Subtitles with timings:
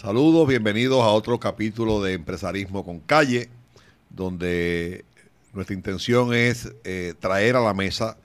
[0.00, 3.50] Saludos, bienvenidos a otro capítulo de Empresarismo con Calle,
[4.08, 5.04] donde
[5.52, 8.16] nuestra intención es eh, traer a la mesa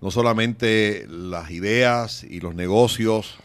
[0.00, 3.38] no solamente las ideas y los negocios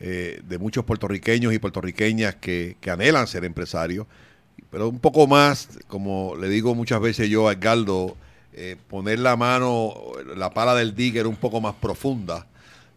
[0.00, 4.06] eh, de muchos puertorriqueños y puertorriqueñas que, anhelan ser empresarios,
[4.70, 8.14] pero un poco más, como le digo muchas veces yo a Edgardo,
[8.52, 9.94] eh, poner la mano,
[10.36, 12.46] la pala del digger un poco más profunda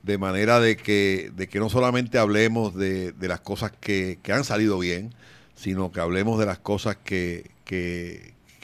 [0.06, 4.78] de manera de que, de que no solamente hablemos de, las cosas que, han salido
[4.78, 5.16] bien,
[5.56, 7.50] sino que hablemos de las cosas que,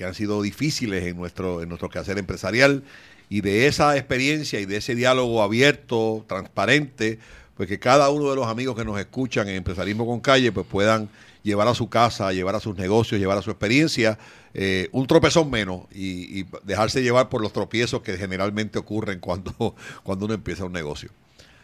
[0.05, 2.83] han sido difíciles en nuestro, en nuestro quehacer empresarial
[3.29, 7.19] y de esa experiencia y de ese diálogo abierto, transparente,
[7.55, 10.65] pues que cada uno de los amigos que nos escuchan en Empresarismo con Calle pues
[10.67, 11.09] puedan
[11.43, 14.17] llevar a su casa, llevar a sus negocios, llevar a su experiencia
[14.53, 20.25] eh, un tropezón menos y, dejarse llevar por los tropiezos que generalmente ocurren cuando, cuando
[20.25, 21.09] uno empieza un negocio.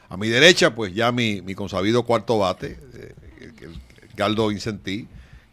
[0.09, 3.15] A mi derecha, pues ya mi, consabido cuarto bate, eh,
[3.61, 3.79] el,
[4.15, 5.07] Galdo Incentí,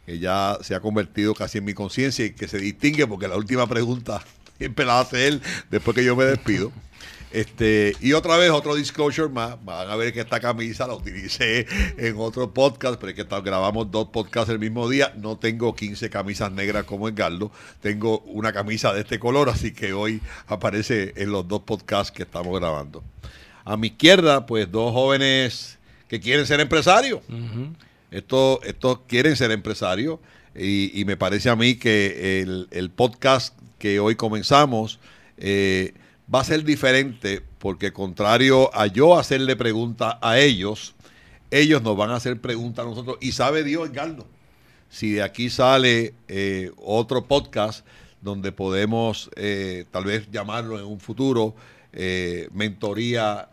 [0.05, 3.37] que ya se ha convertido casi en mi conciencia y que se distingue porque la
[3.37, 4.23] última pregunta
[4.57, 6.71] siempre la hace él después que yo me despido.
[7.35, 9.57] Este, y otra vez, otro disclosure más.
[9.65, 13.91] Van a ver que esta camisa la utilicé en otro podcast, pero es que grabamos
[13.91, 15.13] dos podcasts el mismo día.
[15.17, 17.51] No tengo 15 camisas negras como en Galdo.
[17.81, 22.23] Tengo una camisa de este color, así que hoy aparece en los dos podcasts que
[22.23, 23.03] estamos grabando.
[23.65, 27.21] A mi izquierda, pues dos jóvenes que quieren ser empresarios.
[28.11, 28.59] estos,
[29.07, 30.19] quieren ser empresarios
[30.55, 32.41] y, me parece a mí que
[32.71, 34.99] el, podcast que hoy comenzamos
[35.37, 35.93] eh,
[36.33, 40.93] va a ser diferente porque contrario a yo hacerle preguntas a ellos,
[41.49, 44.27] ellos nos van a hacer preguntas a nosotros y sabe Dios, Edgardo,
[44.89, 47.83] si de aquí sale eh, otro podcast
[48.21, 51.55] donde podemos eh, tal vez llamarlo en un futuro
[52.51, 53.47] mentoría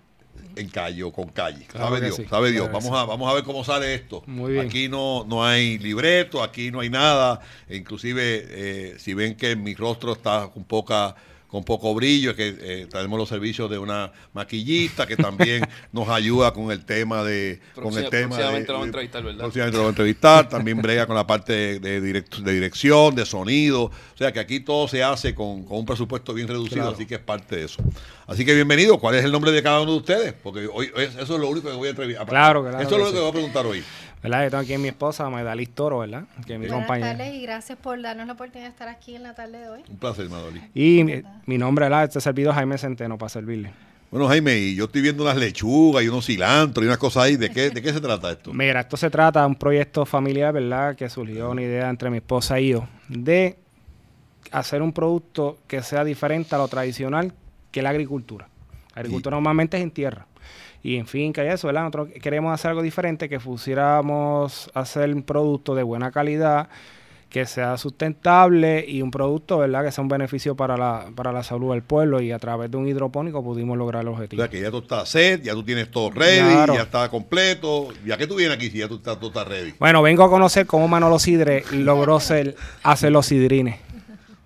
[0.57, 1.67] en calle o con calle.
[1.73, 2.71] sabe Dios, sabe Dios.
[2.71, 4.23] Vamos a, vamos a ver cómo sale esto.
[4.61, 7.41] Aquí no, no hay libreto, aquí no hay nada.
[7.69, 11.15] E inclusive, eh, si ven que mi rostro está un poca
[11.53, 16.55] con poco brillo, que eh, tenemos los servicios de una maquillista que también nos ayuda
[16.55, 17.61] con el tema de...
[17.75, 19.39] Con el tema próximamente lo va a entrevistar, ¿verdad?
[19.41, 23.83] Próximamente lo va a entrevistar, también brega con la parte de, de dirección, de sonido,
[23.83, 27.21] o sea que aquí todo se hace con, un presupuesto bien reducido, así que es
[27.21, 27.83] parte de eso.
[28.27, 30.33] Así que bienvenido, ¿cuál es el nombre de cada uno de ustedes?
[30.33, 32.27] Porque hoy eso es lo único que voy a entrevistar.
[32.27, 32.79] Claro, claro.
[32.79, 33.85] Eso es lo único que voy a preguntar hoy.
[34.23, 34.45] ¿Verdad?
[34.45, 36.25] Yo tengo aquí a mi esposa, Maidalis Toro, ¿verdad?
[36.47, 39.23] Que es mi Buenas tardes y gracias por darnos la oportunidad de estar aquí en
[39.25, 39.83] la tarde de hoy.
[39.89, 40.63] Un placer, Maidalis.
[40.75, 41.05] Y
[41.47, 42.05] mi, nombre, ¿verdad?
[42.05, 43.73] Este servido Jaime Centeno para servirle.
[44.11, 47.37] Bueno, Jaime, y yo estoy viendo unas lechugas y unos cilantros y unas cosas ahí.
[47.37, 48.53] ¿De qué, ¿De qué se trata esto?
[48.55, 50.95] Mira, esto se trata de un proyecto familiar, ¿verdad?
[50.95, 53.57] Que surgió una idea entre mi esposa y yo de
[54.51, 57.33] hacer un producto que sea diferente a lo tradicional
[57.71, 58.49] que la agricultura.
[58.95, 60.27] La agricultura normalmente es en tierra.
[60.83, 61.83] Y en fin, que eso, ¿verdad?
[61.83, 66.69] Nosotros queremos hacer algo diferente, que pusiéramos hacer un producto de buena calidad,
[67.33, 69.85] que sea sustentable y un producto, ¿verdad?
[69.85, 72.77] Que sea un beneficio para la, para la salud del pueblo y a través de
[72.77, 74.43] un hidropónico pudimos lograr el objetivo.
[74.43, 77.89] O sea, que ya tú estás set, ya tú tienes todo ready, ya está completo.
[78.05, 79.73] ¿Ya que tú vienes aquí si ya tú estás, todo está ready?
[79.79, 83.77] Bueno, vengo a conocer cómo Manolo Sidre logró ser, hacer los sidrines.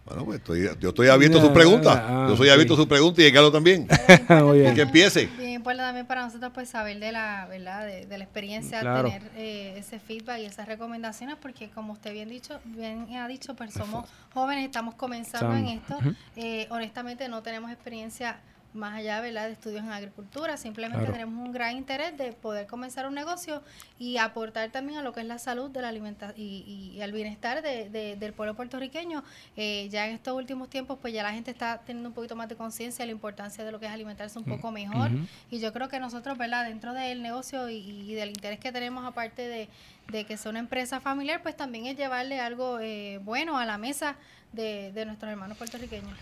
[0.05, 2.01] Bueno, pues yo estoy abierto a sus preguntas.
[2.29, 3.89] yo soy abierto a sus preguntas y Carlos también.
[4.29, 4.75] Muy bien.
[4.77, 5.29] que empiece.
[5.75, 7.84] También para nosotros pues saber de la, ¿verdad?
[7.84, 12.60] De, la experiencia, tener eh, ese feedback y esas recomendaciones, porque como usted bien dicho,
[12.65, 15.99] bien ha dicho, pues somos jóvenes, estamos comenzando en esto.
[16.37, 18.38] Eh, honestamente no tenemos experiencia
[18.77, 19.47] más allá ¿verdad?
[19.47, 23.63] de estudios en agricultura, simplemente tenemos un gran interés de poder comenzar un negocio
[23.99, 27.13] y aportar también a lo que es la salud de la alimentación y, y, al
[27.13, 29.25] bienestar de, del pueblo puertorriqueño.
[29.57, 32.49] Eh, ya en estos últimos tiempos, pues ya la gente está teniendo un poquito más
[32.49, 35.11] de conciencia de la importancia de lo que es alimentarse un mm, poco mejor.
[35.51, 36.67] Y yo creo que nosotros, ¿verdad?
[36.67, 39.69] dentro del negocio y, del interés que tenemos, aparte
[40.09, 43.79] de, que sea una empresa familiar, pues también es llevarle algo eh, bueno a la
[43.79, 44.17] mesa
[44.53, 46.15] de, de nuestros hermanos puertorriqueños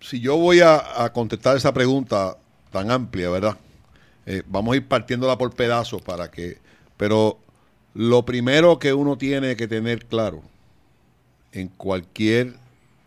[0.00, 2.36] si yo voy a, contestar esa pregunta
[2.70, 3.56] tan amplia, ¿verdad?
[4.26, 6.58] Eh, vamos a ir partiéndola por pedazos para que...
[6.96, 7.38] Pero
[7.94, 10.42] lo primero que uno tiene que tener claro
[11.52, 12.54] en cualquier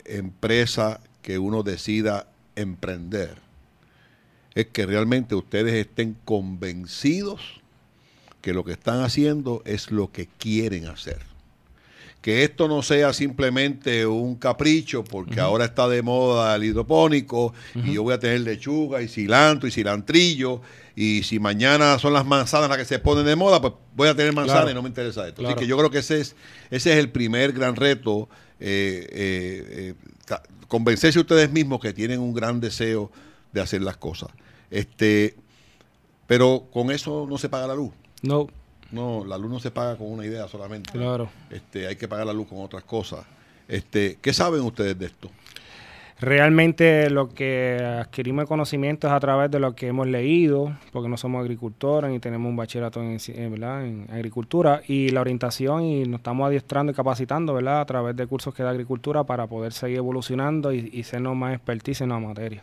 [0.04, 2.26] empresa que uno decida
[2.56, 3.36] emprender
[4.54, 7.60] es que realmente ustedes estén convencidos
[8.40, 11.29] que lo que están haciendo es lo que quieren hacer
[12.20, 17.94] que esto no sea simplemente un capricho, porque ahora está de moda el hidropónico y
[17.94, 20.60] yo voy a tener lechuga y cilantro y cilantrillo,
[20.94, 24.14] y si mañana son las manzanas las que se ponen de moda, pues voy a
[24.14, 25.46] tener manzanas y no me interesa esto.
[25.46, 26.36] Así que yo creo que ese es,
[26.70, 28.28] ese es el primer gran reto,
[28.58, 29.94] eh, eh,
[30.28, 30.36] eh,
[30.68, 33.10] convencerse ustedes mismos que tienen un gran deseo
[33.52, 34.28] de hacer las cosas.
[34.70, 35.36] Este,
[36.26, 37.92] pero con eso no se paga la luz.
[38.22, 38.46] No.
[38.92, 40.90] No, la luz no se paga con una idea solamente.
[40.90, 41.28] Claro.
[41.50, 43.24] Este, hay que pagar la luz con otras cosas.
[43.68, 45.30] Este, ¿Qué saben ustedes de esto?
[46.20, 51.16] Realmente lo que adquirimos conocimiento es a través de lo que hemos leído, porque no
[51.16, 56.46] somos agricultores ni tenemos un bachillerato en, en agricultura, y la orientación y nos estamos
[56.46, 57.80] adiestrando y capacitando ¿verdad?
[57.80, 61.54] a través de cursos que da agricultura para poder seguir evolucionando y, y sernos más
[61.54, 62.62] expertise en la materia.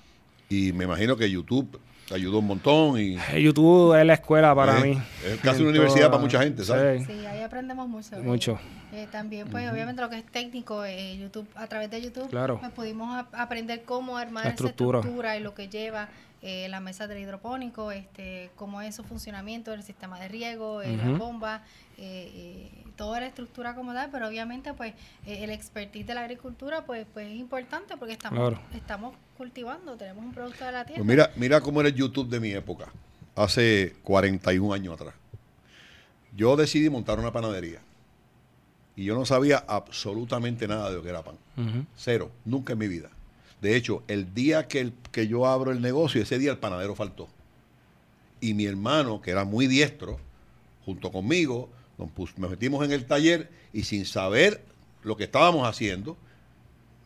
[0.50, 1.80] Y me imagino que YouTube
[2.12, 3.00] ayudó un montón.
[3.00, 4.98] y eh, YouTube es la escuela para mí.
[5.26, 7.06] Es casi una universidad para mucha gente, ¿sabes?
[7.06, 8.18] Sí, ahí aprendemos mucho.
[8.24, 8.60] Mucho.
[8.94, 12.72] Eh, también, pues, obviamente lo que es técnico, eh, YouTube, a través de YouTube, pues,
[12.74, 16.10] pudimos aprender cómo armar esa estructura y lo que lleva
[16.44, 20.96] eh, la mesa del hidropónico, este, cómo es su funcionamiento, el sistema de riego, eh,
[20.96, 21.64] la bomba,
[21.98, 24.94] eh, toda la estructura como tal, pero obviamente pues
[25.26, 30.34] el expertise de la agricultura pues, pues es importante porque estamos, estamos cultivando, tenemos un
[30.34, 31.04] producto de la tierra.
[31.04, 32.92] Pues mira, mira cómo era el YouTube de mi época,
[33.36, 35.14] hace 41 años atrás.
[36.36, 37.80] Yo decidí montar una panadería
[38.96, 41.36] y yo no sabía absolutamente nada de lo que era pan.
[41.96, 43.10] Cero, nunca en mi vida.
[43.62, 47.28] De hecho, el día que, que yo abro el negocio, ese día el panadero faltó.
[48.42, 50.20] Y mi hermano, que era muy diestro,
[50.86, 54.64] junto conmigo, nos, metimos en el taller y sin saber
[55.04, 56.18] lo que estábamos haciendo,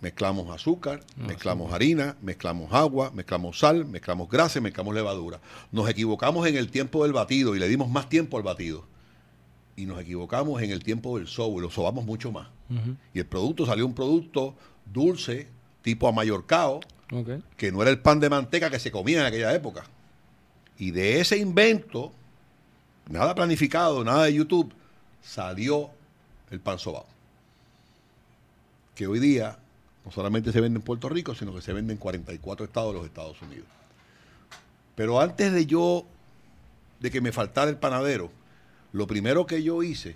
[0.02, 5.40] mezclamos azúcar, ah, mezclamos harina, mezclamos agua, mezclamos sal, mezclamos grasa, mezclamos levadura.
[5.72, 8.86] Nos equivocamos en el tiempo del batido y le dimos más tiempo al batido.
[9.76, 12.50] Y nos equivocamos en el tiempo del sobo y lo sobamos mucho más.
[13.14, 14.56] Y el producto salió un producto
[14.86, 15.48] dulce,
[15.82, 16.80] tipo a Mallorcao,
[17.58, 19.84] que no era el pan de manteca que se comía en aquella época.
[20.78, 22.12] Y de ese invento,
[23.10, 24.74] nada planificado, nada de YouTube,
[25.22, 25.90] salió
[26.50, 27.06] el pan sobao.
[28.96, 29.58] Que hoy día
[30.06, 33.00] no solamente se vende en Puerto Rico, sino que se vende en 44 estados de
[33.00, 33.68] los Estados Unidos.
[34.96, 36.06] Pero antes de yo,
[37.00, 38.32] de que me faltara el panadero,
[38.94, 40.16] lo primero que yo hice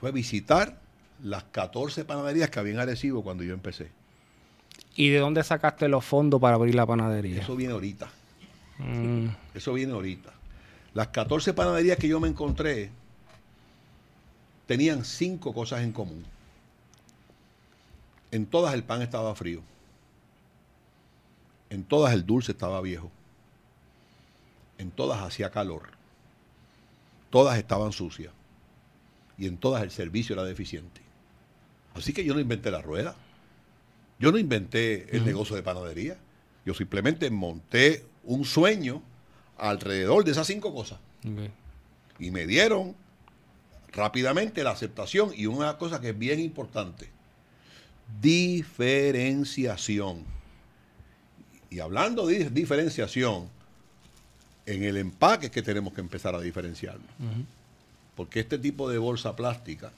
[0.00, 0.80] fue visitar
[1.22, 3.90] las 14 panaderías que había en Arecibo cuando yo empecé.
[4.96, 7.42] ¿Y de dónde sacaste los fondos para abrir la panadería?
[7.42, 8.10] Eso viene ahorita.
[8.78, 9.26] Mm.
[9.54, 10.32] Eso viene ahorita.
[10.94, 12.90] Las 14 panaderías que yo me encontré
[14.70, 16.24] tenían cinco cosas en común.
[18.30, 19.62] En todas el pan estaba frío.
[21.70, 23.10] En todas el dulce estaba viejo.
[24.78, 25.90] En todas hacía calor.
[27.30, 28.32] Todas estaban sucias.
[29.36, 31.00] Y en todas el servicio era deficiente.
[31.94, 33.16] Así que yo no inventé la rueda.
[34.20, 36.16] Yo no inventé el negocio de panadería.
[36.64, 39.02] Yo simplemente monté un sueño
[39.58, 41.00] alrededor de esas cinco cosas.
[42.20, 42.94] Y me dieron
[43.92, 47.08] rápidamente la aceptación y una cosa que es bien importante,
[48.20, 50.24] diferenciación.
[51.70, 53.48] Y hablando de diferenciación,
[54.66, 57.08] en el empaque es que tenemos que empezar a diferenciarnos.
[58.16, 59.92] Porque este tipo de bolsa plástica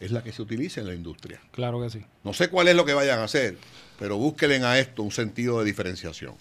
[0.00, 1.40] es la que se utiliza en la industria.
[1.52, 2.04] Claro que sí.
[2.24, 3.56] No sé cuál es lo que vayan a hacer,
[3.98, 6.34] pero búsquenle a esto un sentido de diferenciación.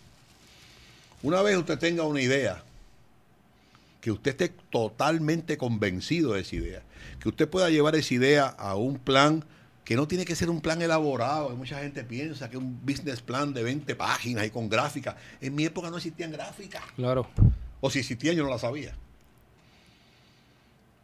[1.22, 2.64] Una vez usted tenga una idea,
[4.04, 6.84] que usted esté totalmente convencido de esa idea,
[7.22, 9.46] que usted pueda llevar esa idea a un plan
[9.86, 13.22] que no tiene que ser un plan elaborado, que mucha gente piensa que un business
[13.22, 15.16] plan de 20 páginas y con gráficas.
[15.40, 16.84] En mi época no existían gráficas.
[16.98, 17.30] Claro.
[17.80, 18.94] O si existían yo no la sabía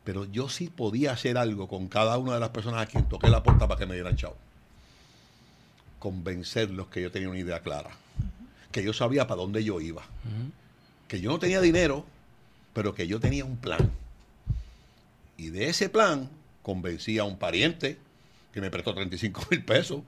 [0.10, 3.30] pero yo sí podía hacer algo con cada una de las personas a quien toqué
[3.30, 4.36] la puerta para que me dieran chao.
[6.00, 7.92] Convencerlos que yo tenía una idea clara,
[8.72, 10.02] que yo sabía para dónde yo iba,
[11.08, 12.08] que yo no tenía dinero,
[12.80, 13.92] pero que yo tenía un plan.
[15.36, 16.30] Y de ese plan
[16.62, 17.98] convencí a un pariente
[18.54, 20.02] que me prestó 35 mil pesos,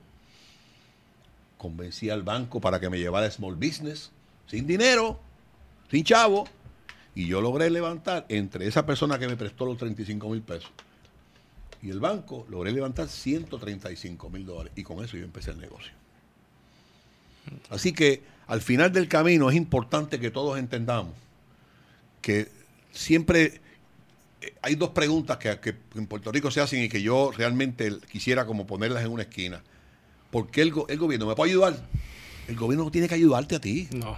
[1.58, 4.10] convencí al banco para que me llevara Small Business,
[4.46, 5.20] sin dinero,
[5.90, 6.48] sin chavo,
[7.14, 10.70] y yo logré levantar entre esa persona que me prestó los 35 mil pesos
[11.82, 14.72] y el banco, logré levantar 135 mil dólares.
[14.76, 15.92] Y con eso yo empecé el negocio.
[17.68, 21.12] Así que al final del camino es importante que todos entendamos
[22.22, 22.61] que
[22.92, 23.60] siempre
[24.40, 28.46] eh, hay dos preguntas que, en Puerto Rico se hacen y que yo realmente quisiera
[28.46, 29.62] como ponerlas en una esquina.
[30.30, 31.76] ¿Por qué el, el gobierno me puede ayudar?
[32.48, 33.88] El gobierno no tiene que ayudarte a ti.
[33.92, 34.16] No.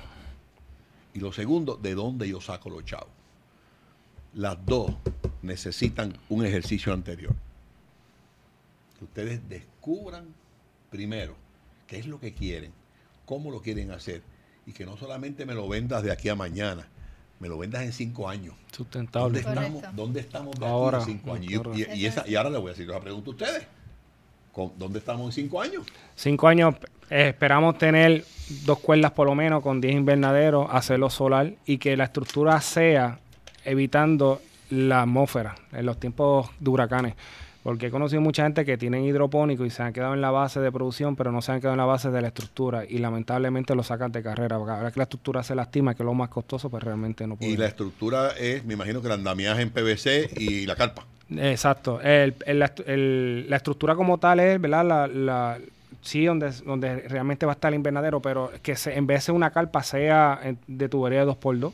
[1.13, 3.09] Y lo segundo, ¿de dónde yo saco los chavos?
[4.35, 4.93] Las dos
[5.43, 7.35] necesitan un ejercicio anterior.
[8.99, 10.27] Que ustedes descubran
[10.91, 11.37] primero
[11.87, 12.73] qué es lo que quieren,
[13.27, 14.23] cómo lo quieren hacer.
[14.67, 16.89] Y que no solamente me lo vendas de aquí a mañana,
[17.41, 18.55] me lo vendas en cinco años.
[18.73, 19.41] Sustentable.
[19.43, 21.79] ¿Dónde estamos, ¿dónde estamos de aquí en cinco años?
[21.95, 23.67] Y, esa, y ahora le voy a decir la pregunta a ustedes.
[24.77, 25.87] ¿Dónde estamos en cinco años?
[26.15, 26.77] Cinco años,
[27.11, 28.25] eh, esperamos tener
[28.65, 33.19] dos cuerdas por lo menos con 10 invernaderos, hacerlo solar y que la estructura sea
[33.65, 37.15] evitando la atmósfera en los tiempos de huracanes.
[37.65, 40.61] Porque he conocido mucha gente que tienen hidropónico y se han quedado en la base
[40.61, 42.85] de producción, pero no se han quedado en la base de la estructura.
[42.87, 44.59] Y lamentablemente lo sacan de carrera.
[44.59, 47.37] Porque ahora que la estructura se lastima, que es lo más costoso, pues realmente no
[47.37, 47.51] puede.
[47.51, 51.07] Y la estructura es, me imagino que el andamiaje en PVC y la carpa.
[51.31, 52.01] Exacto.
[52.03, 54.85] la estructura como tal es, ¿verdad?
[54.85, 55.59] La, la,
[56.03, 59.33] sí, donde, donde realmente va a estar el invernadero, pero que se, en vez de
[59.33, 61.73] una carpa sea de tubería de 2x2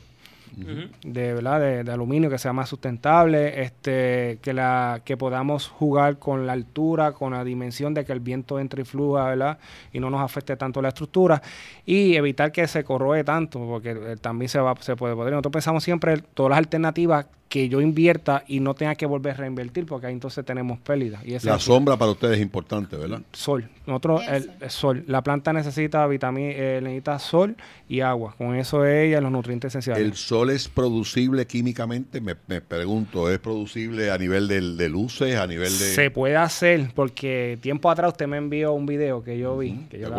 [1.03, 1.83] de, ¿verdad?
[1.83, 7.13] De, aluminio que sea más sustentable, este, que, la, que podamos jugar con la altura,
[7.13, 9.57] con la dimensión de que el viento entre y fluya, ¿verdad?
[9.93, 11.41] y no nos afecte tanto la estructura
[11.85, 15.31] y evitar que se corroe tanto, porque eh, también se, va, se puede poder.
[15.33, 19.37] Nosotros pensamos siempre todas las alternativas que yo invierta y no tenga que volver a
[19.39, 21.21] reinvertir, porque ahí entonces tenemos pérdidas.
[21.25, 23.21] Y la sombra para ustedes es importante, ¿verdad?
[23.33, 23.67] Sol.
[23.85, 25.03] Nosotros, el, sol.
[25.07, 27.57] La planta necesita vitamina, eh, necesita sol
[27.89, 28.35] y agua.
[28.37, 30.01] Con eso ella los nutrientes esenciales.
[30.01, 32.21] ¿El sol es producible químicamente?
[32.21, 35.85] Me, pregunto, ¿es producible a nivel de, luces, a nivel de...?
[35.93, 39.99] Se puede hacer, porque tiempo atrás usted me envió un video que yo vi, que
[39.99, 40.09] yo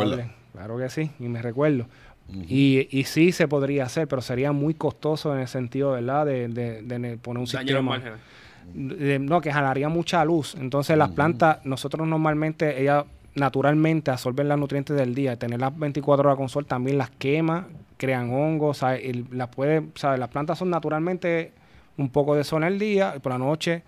[0.52, 1.86] Claro que sí, y me recuerdo
[2.48, 6.26] y, y sí se podría hacer, pero sería muy costoso en el sentido, ¿verdad?
[6.26, 8.00] De, de, poner un sistema.
[8.74, 10.54] no, que jalaría mucha luz.
[10.58, 15.36] Entonces las plantas, nosotros normalmente, ellas naturalmente absorben los nutrientes del día.
[15.36, 17.68] Tener las 24 horas con sol también las quema,
[18.02, 18.82] crean hongos,
[19.30, 20.18] las puede, ¿sabes?
[20.18, 21.52] Las plantas son naturalmente
[21.96, 23.84] un poco de sol en el día y por la noche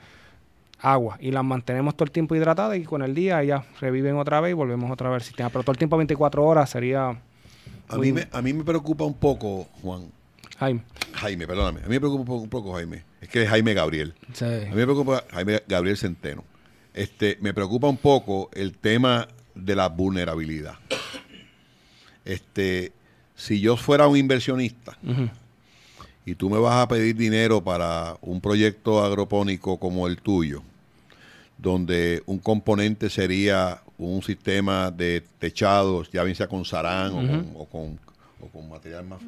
[0.78, 4.40] agua y las mantenemos todo el tiempo hidratadas y con el día ellas reviven otra
[4.40, 5.48] vez y volvemos otra vez al sistema.
[5.48, 7.08] Pero todo el tiempo 24 horas sería
[7.88, 10.12] a mí, me, a mí me preocupa un poco, Juan.
[10.58, 10.82] Jaime.
[11.14, 11.80] Jaime, perdóname.
[11.80, 13.02] A mí me preocupa un poco, Jaime.
[13.20, 14.14] Es que es Jaime Gabriel.
[14.40, 16.44] A mí me preocupa Jaime Gabriel Centeno.
[16.92, 20.74] Este, me preocupa un poco el tema de la vulnerabilidad.
[22.24, 22.92] Este,
[23.34, 24.96] si yo fuera un inversionista
[26.24, 30.62] y tú me vas a pedir dinero para un proyecto agropónico como el tuyo,
[31.58, 37.12] donde un componente sería un sistema de techados, ya bien sea con sarán
[37.54, 37.98] o, con,
[38.40, 39.20] o, con, material más,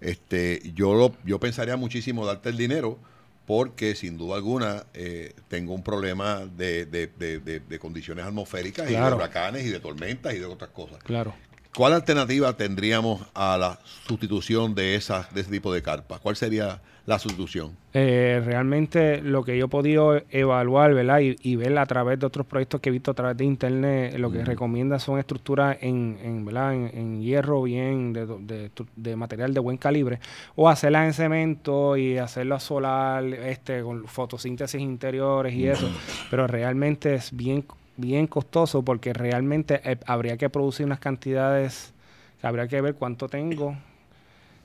[0.00, 2.98] este, yo lo, yo pensaría muchísimo darte el dinero
[3.46, 9.64] porque sin duda alguna eh, tengo un problema de, de, condiciones atmosféricas y de huracanes
[9.64, 10.98] y de tormentas y de otras cosas.
[11.02, 11.34] Claro.
[11.78, 16.18] ¿Cuál alternativa tendríamos a la sustitución de, esas, de ese tipo de carpas?
[16.18, 17.70] ¿Cuál sería la sustitución?
[17.94, 21.20] Eh, realmente lo que yo he podido evaluar ¿verdad?
[21.20, 24.32] Y, ver a través de otros proyectos que he visto a través de internet, lo
[24.32, 26.74] que recomienda son estructuras en, en, ¿verdad?
[26.74, 30.18] en, hierro bien, de, de, material de buen calibre,
[30.56, 35.88] o hacerlas en cemento y hacerlo a solar, este, con fotosíntesis interiores y eso,
[36.28, 37.64] pero realmente es bien,
[37.98, 41.92] bien costoso porque realmente eh, habría que producir unas cantidades,
[42.40, 43.76] habría que ver cuánto tengo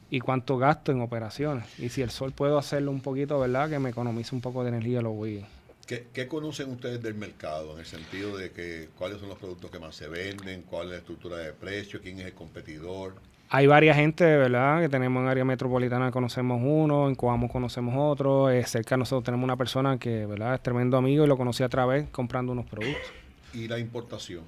[0.09, 1.65] y cuánto gasto en operaciones.
[1.79, 3.69] Y si el sol puedo hacerlo un poquito, ¿verdad?
[3.69, 5.43] Que me economice un poco de energía, lo voy.
[5.87, 9.69] ¿Qué, ¿Qué, conocen ustedes del mercado en el sentido de que cuáles son los productos
[9.69, 13.15] que más se venden, cuál es la estructura de precio, quién es el competidor?
[13.49, 14.81] Hay varias gente, ¿verdad?
[14.81, 19.25] Que tenemos en área metropolitana, conocemos uno, en Coamo conocemos otro, eh, cerca de nosotros
[19.25, 20.55] tenemos una persona que, ¿verdad?
[20.55, 23.22] Es tremendo amigo y lo conocí a través comprando unos productos.
[23.53, 24.43] ¿Y la importación?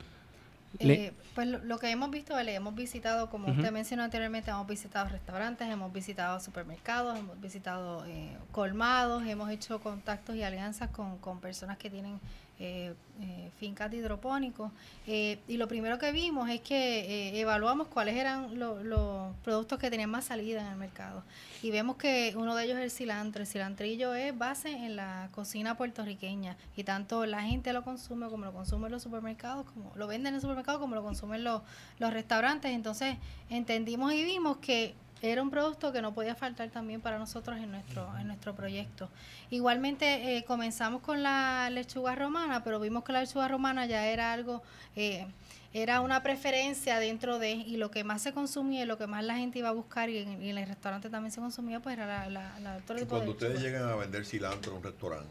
[0.79, 2.53] Eh, pues lo, que hemos visto, ¿vale?
[2.53, 8.35] hemos visitado, como usted mencionó anteriormente, hemos visitado restaurantes, hemos visitado supermercados, hemos visitado eh,
[8.51, 12.19] colmados, hemos hecho contactos y alianzas con, con personas que tienen
[12.59, 14.71] eh, eh, fincas de hidropónicos.
[15.07, 19.89] Eh, y lo primero que vimos es que eh, evaluamos cuáles eran los productos que
[19.89, 21.23] tenían más salida en el mercado.
[21.61, 23.41] Y vemos que uno de ellos es el cilantro.
[23.41, 26.57] El cilantrillo es base en la cocina puertorriqueña.
[26.75, 30.35] Y tanto la gente lo consume como lo consumen los supermercados, como lo venden en
[30.35, 31.61] el supermercado, como lo consumen los,
[31.99, 32.71] los restaurantes.
[32.71, 33.15] Entonces
[33.49, 37.71] entendimos y vimos que era un producto que no podía faltar también para nosotros en
[37.71, 39.09] nuestro, en nuestro proyecto.
[39.49, 44.33] Igualmente eh, comenzamos con la lechuga romana, pero vimos que la lechuga romana ya era
[44.33, 44.61] algo,
[44.95, 45.25] eh,
[45.73, 49.23] era una preferencia dentro de, y lo que más se consumía y lo que más
[49.23, 52.29] la gente iba a buscar y en, el restaurante también se consumía, pues era la,
[52.29, 55.29] la, la Cuando ustedes llegan a vender cilantro en un restaurante,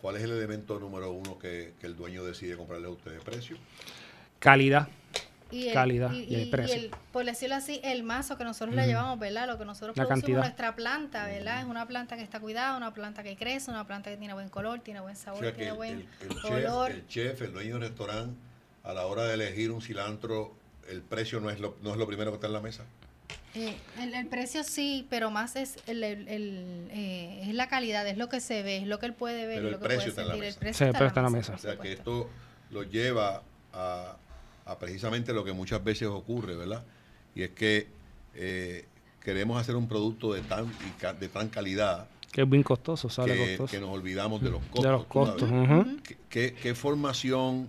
[0.00, 3.22] ¿cuál es el elemento número uno que, que el dueño decide comprarle a ustedes?
[3.22, 3.56] ¿Precio?
[4.38, 4.88] Calidad
[5.50, 6.90] y calidad y, el precio.
[7.12, 9.46] por decirlo así, el mazo que nosotros le llevamos, ¿verdad?
[9.46, 11.60] Lo que nosotros producimos, nuestra planta, ¿verdad?
[11.60, 14.48] Es una planta que está cuidada, una planta que crece, una planta que tiene buen
[14.48, 16.06] color, tiene buen sabor, tiene buen
[16.44, 16.90] olor.
[16.90, 18.36] el chef, el dueño del restaurante,
[18.82, 20.54] a la hora de elegir un cilantro,
[20.88, 22.84] el precio no es lo, no es lo primero que está en la mesa.
[23.54, 28.40] Eh, el, precio sí, pero más es el, eh, es la calidad, es lo que
[28.40, 30.44] se ve, es lo que él puede ver, lo que puede sentir.
[30.44, 31.54] El precio está, en la mesa.
[31.54, 32.28] O sea, que esto
[32.70, 34.16] lo lleva a
[34.66, 36.84] a precisamente lo que muchas veces ocurre, ¿verdad?
[37.34, 37.88] Y es que
[38.34, 38.84] eh,
[39.20, 40.66] queremos hacer un producto de tan,
[41.18, 43.70] de tan calidad Que es bien costoso, sale que, costoso.
[43.70, 44.84] Que nos olvidamos de los costos.
[44.84, 45.50] De los costos.
[46.28, 47.68] qué formación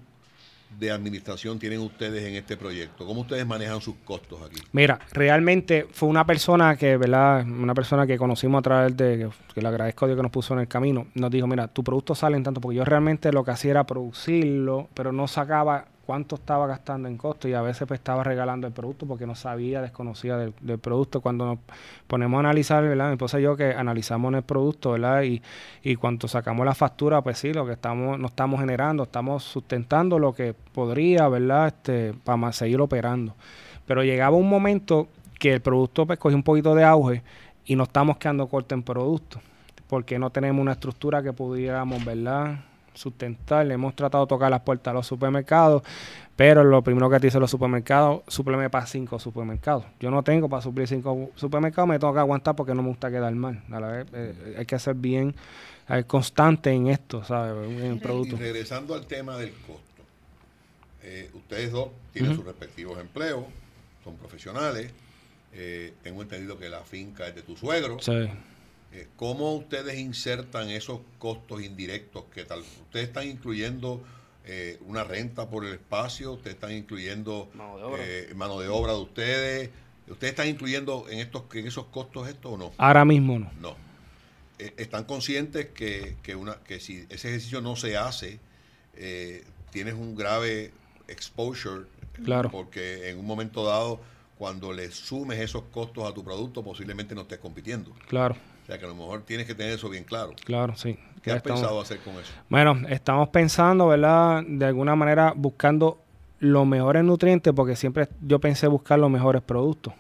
[0.80, 3.06] de administración tienen ustedes en este proyecto?
[3.06, 4.62] ¿Cómo ustedes manejan sus costos aquí?
[4.74, 7.46] Mira, realmente fue una persona que, ¿verdad?
[7.46, 10.54] Una persona que conocimos a través de, que le agradezco a Dios que nos puso
[10.54, 13.44] en el camino, nos dijo, mira, tu producto sale en tanto, porque yo realmente lo
[13.44, 17.86] que hacía era producirlo, pero no sacaba cuánto estaba gastando en costo y a veces
[17.86, 21.20] pues estaba regalando el producto porque no sabía, desconocía del, producto.
[21.20, 21.60] Cuando nos
[22.08, 23.08] ponemos a analizar, ¿verdad?
[23.08, 25.24] Mi esposa y yo que analizamos el producto, ¿verdad?
[25.24, 25.42] Y,
[25.84, 30.18] y cuando sacamos la factura, pues sí, lo que estamos, no estamos generando, estamos sustentando
[30.18, 31.68] lo que podría, ¿verdad?
[31.68, 33.36] Este, para seguir operando.
[33.86, 37.22] Pero llegaba un momento que el producto pues cogió un poquito de auge
[37.66, 39.42] y no estamos quedando corto en producto
[39.88, 42.60] porque no tenemos una estructura que pudiéramos, ¿verdad?
[42.98, 43.70] Sustentar.
[43.72, 45.84] hemos tratado de tocar las puertas a los supermercados,
[46.36, 49.86] pero lo primero que te dicen los supermercados, supleme para cinco supermercados.
[50.00, 53.10] Yo no tengo para suplir cinco supermercados, me tengo que aguantar porque no me gusta
[53.10, 53.64] quedar mal.
[53.72, 55.36] A la vez, eh, hay que ser bien
[56.06, 57.70] constante en esto, ¿sabes?
[57.70, 58.36] En el producto.
[58.36, 59.88] Y regresando al tema del costo.
[61.04, 63.46] Eh, ustedes dos tienen sus respectivos empleos,
[64.04, 64.92] son profesionales.
[65.54, 67.98] Eh, tengo entendido que la finca es de tu suegro.
[68.00, 68.30] Sí.
[68.92, 72.26] Eh, ¿Cómo ustedes insertan esos costos indirectos?
[72.34, 72.60] ¿Qué tal?
[72.60, 74.02] ¿Ustedes están incluyendo
[74.46, 76.34] eh, una renta por el espacio?
[76.34, 79.70] ¿Ustedes están incluyendo mano de obra, de, ustedes?
[80.08, 82.72] ¿Ustedes están incluyendo en, estos, en esos costos esto o no?
[82.78, 83.52] Ahora mismo no.
[83.60, 83.76] No.
[84.58, 88.40] Eh, ¿Están conscientes que, que, una, que si ese ejercicio no se hace,
[89.70, 90.72] tienes un grave
[91.10, 91.86] exposure?
[92.24, 92.50] Claro.
[92.50, 94.00] Porque en un momento dado,
[94.38, 97.92] cuando le sumes esos costos a tu producto, posiblemente no estés compitiendo.
[98.08, 98.38] Claro.
[98.68, 100.34] O sea que a lo mejor tienes que tener eso bien claro.
[100.44, 101.00] Claro, sí.
[101.22, 102.34] ¿Qué has pensado hacer con eso?
[102.50, 104.44] Bueno, estamos pensando, ¿verdad?
[104.46, 106.02] De alguna manera buscando
[106.40, 109.94] los mejores nutrientes, porque siempre yo pensé buscar los mejores productos.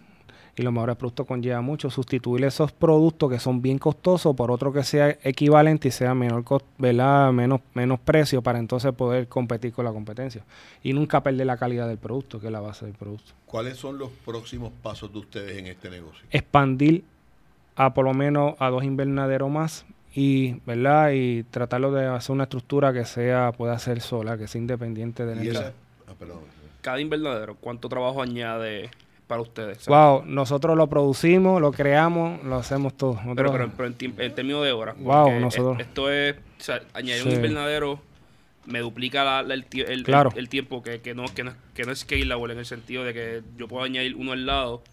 [0.57, 1.89] Y los mejores productos conlleva mucho.
[1.89, 6.43] Sustituir esos productos que son bien costosos por otro que sea equivalente y sea menor,
[6.77, 7.31] ¿verdad?
[7.31, 10.43] Menos, menos precio para entonces poder competir con la competencia.
[10.84, 13.32] Y nunca perder la calidad del producto, que es la base del producto.
[13.45, 16.27] ¿Cuáles son los próximos pasos de ustedes en este negocio?
[16.32, 17.06] Expandir
[17.77, 22.43] a por lo menos a dos invernaderos más y verdad y tratarlo de hacer una
[22.43, 25.71] estructura que sea pueda ser sola que sea independiente de la
[26.07, 26.13] ah,
[26.81, 28.89] cada invernadero cuánto trabajo añade
[29.27, 33.19] para ustedes wow nosotros lo producimos lo creamos lo hacemos todo.
[33.35, 37.99] Pero, pero, en, términos de horas wow nosotros esto es o sea, añadir un invernadero
[38.65, 42.59] me duplica el, el, tiempo que, que, no, que, no, que no es scalable en
[42.59, 44.83] el sentido de que yo puedo añadir uno al lado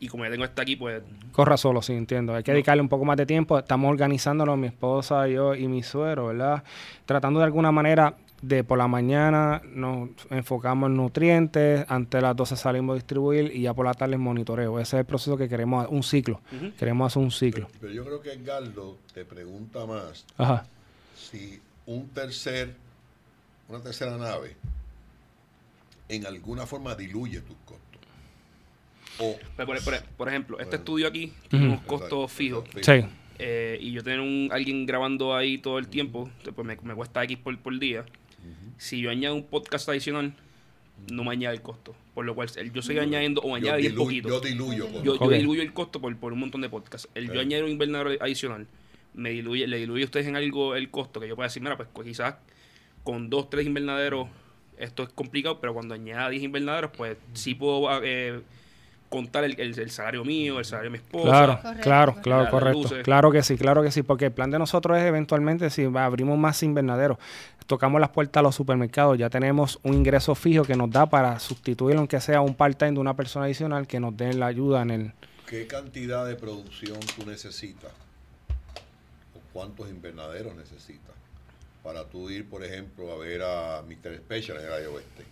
[0.00, 1.02] y como ya tengo esta aquí, pues...
[1.32, 2.34] Corra solo, sí, entiendo.
[2.34, 3.58] Hay que dedicarle un poco más de tiempo.
[3.58, 6.62] Estamos organizándolo, mi esposa, yo y mi suero, ¿verdad?
[7.04, 12.36] Tratando de alguna manera de por la mañana nos enfocamos en nutrientes, antes de las
[12.36, 14.78] 12 salimos a distribuir y ya por la tarde monitoreo.
[14.78, 16.40] Ese es el proceso que queremos, un ciclo.
[16.78, 17.68] Queremos hacer un ciclo.
[17.80, 20.66] Pero, yo creo que Edgardo te pregunta más Ajá.
[21.16, 22.74] si un tercer,
[23.68, 24.56] una tercera nave
[26.08, 27.87] en alguna forma diluye tus costos.
[30.16, 32.64] Por, ejemplo, este estudio aquí tiene unos costos fijos.
[32.80, 33.04] Sí.
[33.40, 37.38] Eh, y yo tener un, alguien grabando ahí todo el tiempo, pues me, cuesta X
[37.38, 38.04] por, por día.
[38.78, 40.34] Si yo añado un podcast adicional,
[41.10, 41.94] no me añade el costo.
[42.14, 44.28] Por lo cual, el yo sigo añadiendo o añade bien poquito.
[44.28, 45.02] Yo diluyo.
[45.02, 47.08] Yo, diluyo el costo por, por un montón de podcasts.
[47.14, 48.66] El yo añado un invernadero adicional,
[49.14, 51.76] me diluye, le diluye a ustedes en algo el costo, que yo pueda decir, mira,
[51.76, 52.36] pues, pues quizás
[53.02, 54.28] con dos, tres invernaderos
[54.78, 58.40] esto es complicado, pero cuando añada 10 invernaderos, pues sí puedo eh,
[59.08, 61.28] contar el, el, salario mío, el salario de mi esposa.
[61.28, 62.90] Claro, claro, claro, correcto.
[63.02, 66.38] Claro que sí, claro que sí, porque el plan de nosotros es eventualmente si abrimos
[66.38, 67.18] más invernaderos,
[67.66, 71.38] tocamos las puertas a los supermercados, ya tenemos un ingreso fijo que nos da para
[71.38, 74.90] sustituir aunque sea un part-time de una persona adicional que nos dé la ayuda en
[74.90, 75.12] el...
[75.46, 77.90] ¿Qué cantidad de producción tú necesitas?
[79.34, 81.14] ¿O cuántos invernaderos necesitas?
[81.82, 84.16] Para tú ir, por ejemplo, a ver a Mr.
[84.18, 85.24] Special en el área oeste.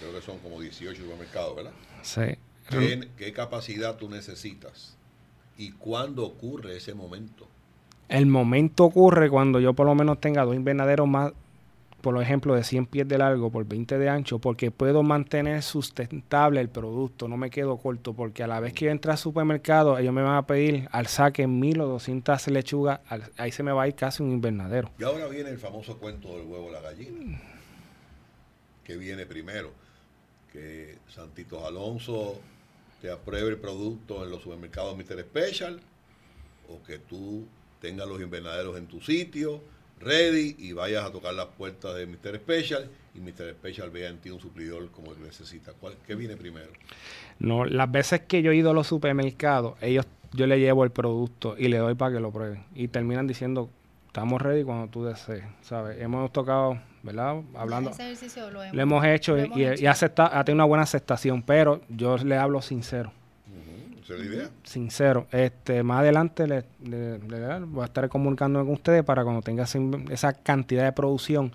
[0.00, 1.72] Creo que son como 18 supermercados, ¿verdad?
[2.02, 2.38] Sí.
[2.68, 4.96] ¿Qué, capacidad tú necesitas?
[5.56, 7.46] ¿Y cuándo ocurre ese momento?
[8.08, 11.32] El momento ocurre cuando yo por lo menos tenga dos invernaderos más,
[12.00, 16.60] por ejemplo, de 100 pies de largo por 20 de ancho, porque puedo mantener sustentable
[16.60, 19.98] el producto, no me quedo corto, porque a la vez que yo entre al supermercado,
[19.98, 23.00] ellos me van a pedir al saque mil o 200 lechugas,
[23.36, 24.90] ahí se me va a ir casi un invernadero.
[24.98, 27.40] Y ahora viene el famoso cuento del huevo la gallina,
[28.84, 29.72] que viene primero,
[30.52, 32.40] que Santitos Alonso
[33.00, 35.20] te apruebe el producto en los supermercados Mr.
[35.20, 35.80] Special
[36.68, 37.46] o que tú
[37.80, 39.60] tengas los invernaderos en tu sitio
[40.00, 42.36] ready y vayas a tocar las puertas de Mr.
[42.36, 43.52] Special y Mr.
[43.52, 45.72] Special vea en ti un suplidor como el necesita.
[45.72, 46.68] ¿Cuál, ¿Qué viene primero?
[47.38, 50.90] No, las veces que yo he ido a los supermercados, ellos, yo le llevo el
[50.90, 52.64] producto y le doy para que lo prueben.
[52.74, 53.70] Y terminan diciendo,
[54.16, 56.00] estamos ready cuando tú desees, ¿sabes?
[56.00, 57.42] Hemos tocado, ¿verdad?
[57.54, 57.90] Hablando.
[57.90, 62.16] Ese ejercicio lo hemos, hecho y, y, acepta, ha tenido una buena aceptación, pero yo
[62.16, 63.12] le hablo sincero.
[64.02, 64.50] ¿Esa es la idea?
[64.62, 65.26] Sincero.
[65.30, 66.64] Este, más adelante le,
[67.66, 69.66] voy a estar comunicando con ustedes para cuando tenga
[70.10, 71.52] esa cantidad de producción,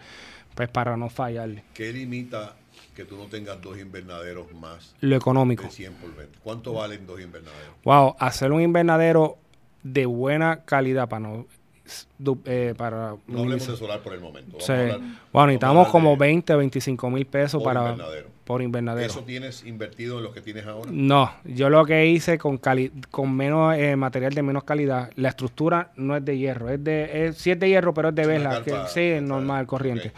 [0.54, 1.63] pues para no fallarle.
[1.74, 2.54] ¿Qué limita
[2.95, 4.93] que tú no tengas dos invernaderos más?
[5.00, 5.63] Lo económico.
[5.63, 6.38] De 100 por 20.
[6.43, 7.74] ¿Cuánto valen dos invernaderos?
[7.86, 9.39] Wow, hacer un invernadero
[9.82, 11.47] de buena calidad para no
[12.45, 14.58] eh, para no hablemos de solar por el momento.
[14.60, 14.73] Sí.
[15.32, 18.30] bueno, necesitamos como 20 o 25 mil pesos para invernadero.
[18.43, 19.08] por invernadero.
[19.08, 20.89] ¿Eso tienes invertido en lo que tienes ahora?
[20.91, 22.60] No, yo lo que hice con
[23.10, 27.27] con menos eh, material de menos calidad, la estructura no es de hierro, es de
[27.27, 30.12] es, sí es de hierro, pero es de vela, que sí es normal, corriente.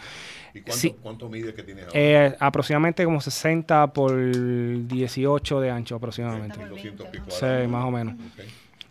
[0.54, 1.98] ¿Y cuánto, cuánto mide que tienes ahora?
[1.98, 4.14] Eh, aproximadamente como 60 por
[4.86, 6.58] 18 de ancho aproximadamente.
[7.28, 8.14] sí, más o menos.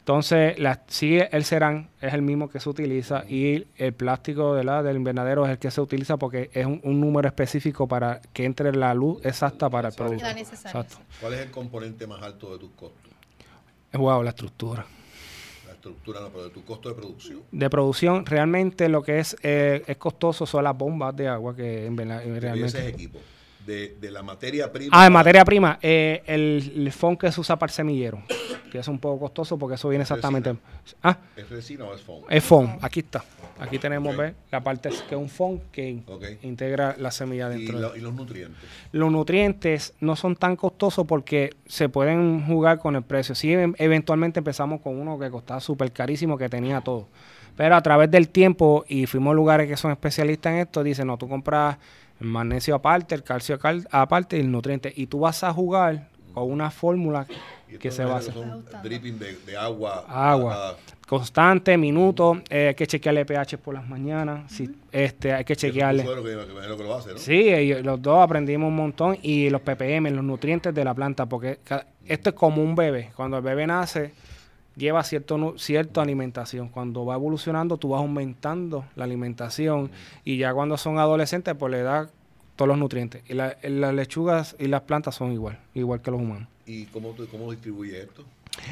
[0.03, 4.65] Entonces, la, sí, el serán es el mismo que se utiliza y el plástico de
[4.65, 8.43] la, del invernadero es el que se utiliza porque es un, número específico para que
[8.43, 10.25] entre la luz exacta para el producto.
[10.27, 10.97] Exacto.
[11.21, 13.13] ¿Cuál es el componente más alto de tus costos?
[13.93, 14.85] Wow, la estructura.
[15.67, 17.41] La estructura, no, pero de tu costo de producción.
[17.49, 21.85] De producción, realmente lo que es, eh, es costoso son las bombas de agua que
[21.85, 22.59] en, realmente...
[22.59, 23.19] ¿Y ese equipo?
[23.65, 24.89] De, de, la materia prima.
[24.91, 25.79] Ah, de materia prima.
[25.81, 28.21] Eh, el, el foam que se usa para el semillero
[28.73, 30.55] que es un poco costoso porque eso viene exactamente.
[31.03, 31.15] ¿Ah?
[31.37, 32.23] ¿Es resina o es foam?
[32.27, 33.23] Es foam, aquí está.
[33.59, 34.15] Aquí tenemos
[34.49, 36.01] la parte que es un foam que
[36.41, 37.95] integra la semilla dentro.
[37.95, 38.63] ¿Y, los nutrientes?
[38.91, 43.35] Los nutrientes no son tan costosos porque se pueden jugar con el precio.
[43.35, 47.09] Sí, em, eventualmente empezamos con uno que costaba súper carísimo, que tenía todo.
[47.55, 51.05] Pero a través del tiempo, y fuimos a lugares que son especialistas en esto, dicen,
[51.05, 51.77] no, tú compras
[52.19, 53.59] el magnesio aparte, el calcio
[53.91, 54.93] aparte y el nutriente.
[54.95, 57.27] Y tú vas a jugar con una fórmula
[57.79, 58.31] que se basa.
[58.31, 60.05] Son dripping de, agua.
[60.07, 60.77] Agua.
[61.07, 62.41] Constante, minuto.
[62.49, 64.51] Eh, hay que chequearle pH por las mañanas.
[64.51, 66.05] si, este, hay que chequearle.
[67.17, 69.17] Sí, los dos aprendimos un montón.
[69.21, 71.25] Y los ppm, los nutrientes de la planta.
[71.25, 71.59] Porque
[72.05, 73.11] esto es como un bebé.
[73.15, 74.13] Cuando el bebé nace,
[74.75, 76.69] lleva cierto cierta alimentación.
[76.69, 79.91] Cuando va evolucionando, tú vas aumentando la alimentación.
[80.23, 82.09] Y ya cuando son adolescentes, pues le da
[82.55, 83.23] todos los nutrientes.
[83.29, 86.47] Y las lechugas y las plantas son igual, igual que los humanos.
[86.65, 88.23] ¿Y cómo, cómo distribuye esto?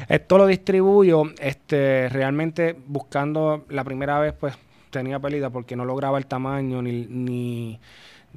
[0.08, 4.54] Esto lo distribuyo este, realmente buscando la primera vez, pues
[4.90, 7.80] tenía pérdida porque no lograba el tamaño ni, ni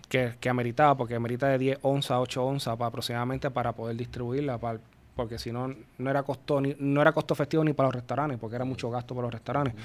[0.09, 4.57] que, que, ameritaba, porque amerita de 10 onzas, 8 onzas para, aproximadamente para poder distribuirla,
[4.57, 4.79] para,
[5.15, 8.37] porque si no, no era costo ni, no era costo efectivo ni para los restaurantes,
[8.37, 9.75] porque era mucho gasto para los restaurantes.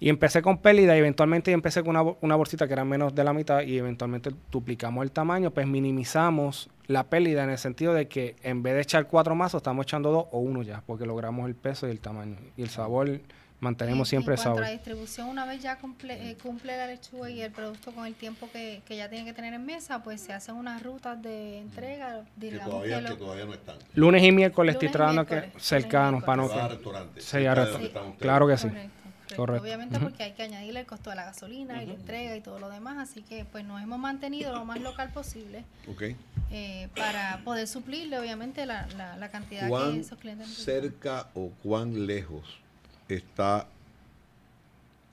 [0.00, 3.24] Y empecé con pérdida y eventualmente empecé con una, una, bolsita que era menos de
[3.24, 8.06] la mitad y eventualmente duplicamos el tamaño, pues minimizamos la pérdida en el sentido de
[8.06, 11.48] que en vez de echar cuatro mazos, estamos echando dos o uno ya, porque logramos
[11.48, 12.36] el peso y el tamaño.
[12.56, 13.20] Y el sabor,
[13.60, 14.60] mantenemos siempre el sabor.
[14.60, 18.14] la distribución, una vez ya cumple, eh, cumple la lechuga y el producto con el
[18.14, 21.58] tiempo que, que, ya tiene que tener en mesa, pues se hacen unas rutas de
[21.58, 22.24] entrega.
[22.36, 23.76] Digamos, que, todavía, que, todavía no están.
[23.94, 26.48] Lunes y miércoles estoy tratando que cercanos para no...
[27.18, 27.38] Sí,
[28.18, 28.68] claro que sí.
[29.36, 32.58] Obviamente porque hay que añadirle el costo de la gasolina y la entrega y todo
[32.58, 35.64] lo demás, así que pues nos hemos mantenido lo más local posible
[36.50, 38.86] eh, para poder suplirle obviamente la,
[39.18, 42.58] la, cantidad que esos clientes cerca o cuán lejos
[43.08, 43.66] está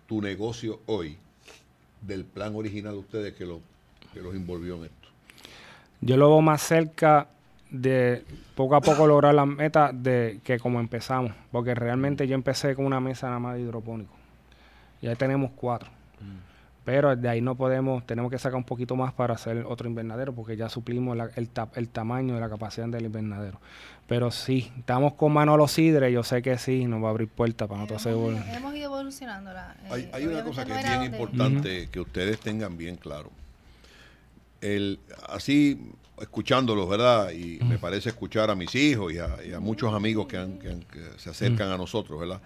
[0.07, 1.17] tu negocio hoy
[2.01, 3.45] del plan original de ustedes que,
[4.13, 5.07] que los envolvió en esto?
[6.01, 7.27] Yo lo veo más cerca
[7.71, 8.23] de
[8.55, 12.85] poco a poco lograr la meta de que como empezamos, porque realmente yo empecé con
[12.85, 14.13] una mesa nada más de hidropónico.
[15.01, 15.89] Ya tenemos cuatro.
[16.85, 20.33] Pero de ahí no podemos, tenemos que sacar un poquito más para hacer otro invernadero,
[20.33, 23.59] porque ya suplimos el, el tamaño de la capacidad del invernadero.
[24.07, 27.09] Pero sí, estamos con mano a los sidres, yo sé que sí, nos va a
[27.09, 29.49] abrir puertas para nosotros hemos, hemos ido evolucionando.
[29.89, 33.31] hay, hay una cosa que es bien importante que ustedes tengan bien claro.
[34.61, 37.31] El, así escuchándolos, ¿verdad?
[37.31, 40.37] Y me parece escuchar a mis hijos y a, muchos amigos que,
[41.17, 42.41] se acercan a nosotros, ¿verdad?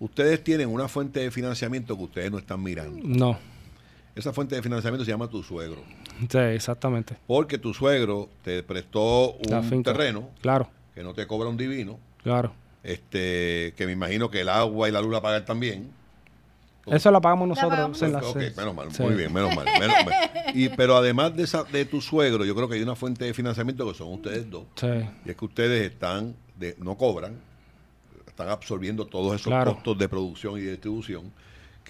[0.00, 3.00] Ustedes tienen una fuente de financiamiento que ustedes no están mirando.
[3.02, 3.38] No.
[4.20, 5.82] Esa fuente de financiamiento se llama tu suegro.
[6.28, 7.16] Sí, exactamente.
[7.26, 10.28] Porque tu suegro te prestó un terreno.
[10.42, 10.68] Claro.
[10.94, 11.98] Que no te cobra un divino.
[12.22, 12.52] Claro.
[12.82, 15.90] Este, que me imagino que el agua y la luz la pagan también.
[16.84, 19.66] Eso lo pagamos nosotros en la menos mal, muy bien, menos mal.
[20.52, 23.32] Y, pero además de, esa, de tu suegro, yo creo que hay una fuente de
[23.32, 24.64] financiamiento que son ustedes dos.
[25.24, 27.40] Y es que ustedes están, de, no cobran,
[28.26, 31.32] están absorbiendo todos esos costos de producción y de distribución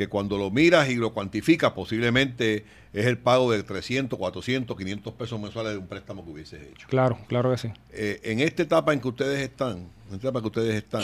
[0.01, 5.13] que cuando lo miras y lo cuantificas, posiblemente es el pago de 300, 400, 500
[5.13, 6.89] pesos mensuales de un préstamo que hubieses hecho.
[6.89, 7.69] Claro, claro que sí.
[7.93, 9.73] Eh, en esta etapa en que ustedes están,
[10.09, 11.03] en esta etapa que ustedes están,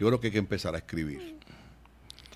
[0.00, 1.36] yo creo que hay que empezar a escribir.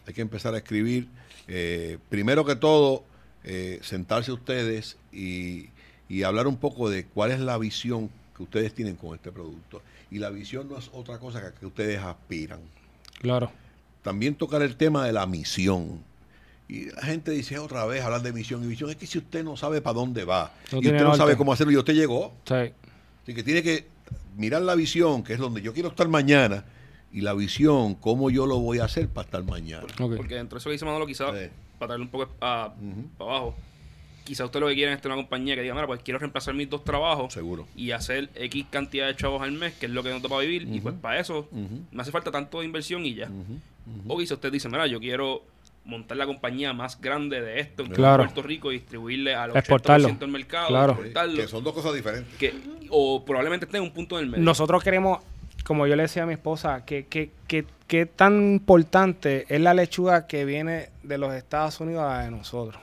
[0.07, 1.09] Hay que empezar a escribir,
[1.49, 3.03] eh, primero que todo,
[3.43, 5.71] eh, sentarse ustedes y,
[6.09, 9.83] y hablar un poco de cuál es la visión que ustedes tienen con este producto.
[10.09, 12.61] Y la visión no es otra cosa que a que ustedes aspiran.
[13.19, 13.51] Claro
[14.03, 16.03] también tocar el tema de la misión.
[16.69, 18.91] Y la gente dice otra vez hablar de misión y visión.
[18.91, 21.73] Es que si usted no sabe para dónde va y usted no sabe cómo hacerlo
[21.73, 22.33] y usted llegó.
[22.45, 22.73] Sí.
[23.23, 23.87] Así que tiene que
[24.37, 26.65] mirar la visión, que es donde yo quiero estar mañana,
[27.13, 29.87] y la visión, cómo yo lo voy a hacer para estar mañana.
[29.97, 31.33] Porque dentro de eso que dice Manolo, quizás,
[31.79, 32.73] para darle un poco para
[33.19, 33.57] abajo,
[34.25, 36.55] quizás usted lo que quiere es tener una compañía que diga, mira, pues quiero reemplazar
[36.55, 37.67] mis dos trabajos Seguro.
[37.75, 40.39] y hacer X cantidad de chavos al mes, que es lo que no te va
[40.39, 43.29] a vivir, y pues para eso me hace falta tanto de inversión y ya.
[44.07, 45.43] O quizá usted dice, mira, yo quiero
[45.85, 50.09] montar la compañía más grande de esto en Puerto Rico y distribuirle a los exportarlo.
[50.09, 50.93] del mercado, claro.
[50.93, 51.37] exportarlo.
[51.37, 52.37] Que son dos cosas diferentes.
[52.37, 52.55] Que,
[52.91, 54.45] o probablemente esté en un punto del medio.
[54.45, 55.21] Nosotros queremos,
[55.65, 59.75] como yo le decía a mi esposa, que, que, que, que tan importante es la
[59.75, 62.81] lechuga que viene de los Estados Unidos a la de nosotros.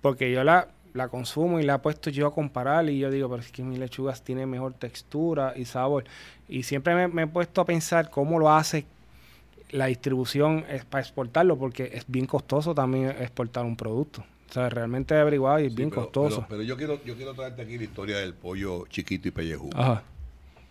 [0.00, 3.30] Porque yo la, la consumo y la he puesto yo a comparar y yo digo,
[3.30, 6.04] pero es que mis lechugas tienen mejor textura y sabor.
[6.48, 8.84] Y siempre me, me he puesto a pensar cómo lo hace
[9.72, 14.24] la distribución es para exportarlo porque es bien costoso también exportar un producto.
[14.48, 16.44] O sea, realmente averiguado y es bien costoso.
[16.48, 19.70] Pero, yo quiero yo quiero traerte aquí la historia del pollo chiquito y pellejú.
[19.74, 20.02] Ajá.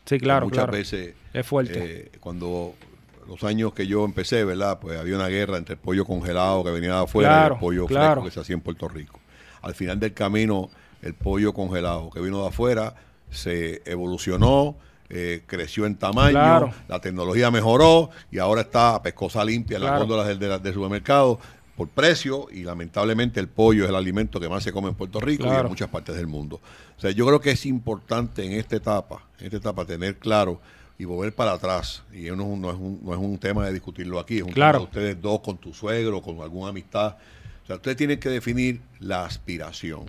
[0.05, 1.79] Sí, claro, Muchas veces es fuerte.
[1.83, 2.75] Eh, cuando
[3.27, 4.79] los años que yo empecé, ¿verdad?
[4.79, 7.87] Pues había una guerra entre el pollo congelado que venía de afuera y el pollo
[7.87, 9.19] fresco que se hacía en Puerto Rico.
[9.61, 10.69] Al final del camino,
[11.01, 12.95] el pollo congelado que vino de afuera
[13.29, 14.75] se evolucionó,
[15.13, 20.26] eh, creció en tamaño, la tecnología mejoró y ahora está pescosa limpia en las góndolas
[20.26, 21.38] del, del, supermercado
[21.76, 25.19] por precio y lamentablemente el pollo es el alimento que más se come en Puerto
[25.19, 26.62] Rico y en muchas partes del mundo.
[26.97, 30.62] O sea, yo creo que es importante en esta etapa, en esta etapa tener claro
[30.97, 32.04] y volver para atrás.
[32.13, 34.71] Y no, no, es, un, no es un tema de discutirlo aquí, es un tema
[34.71, 37.17] de ustedes dos con tu suegro, con alguna amistad.
[37.63, 40.06] O sea, ustedes tienen que definir la aspiración.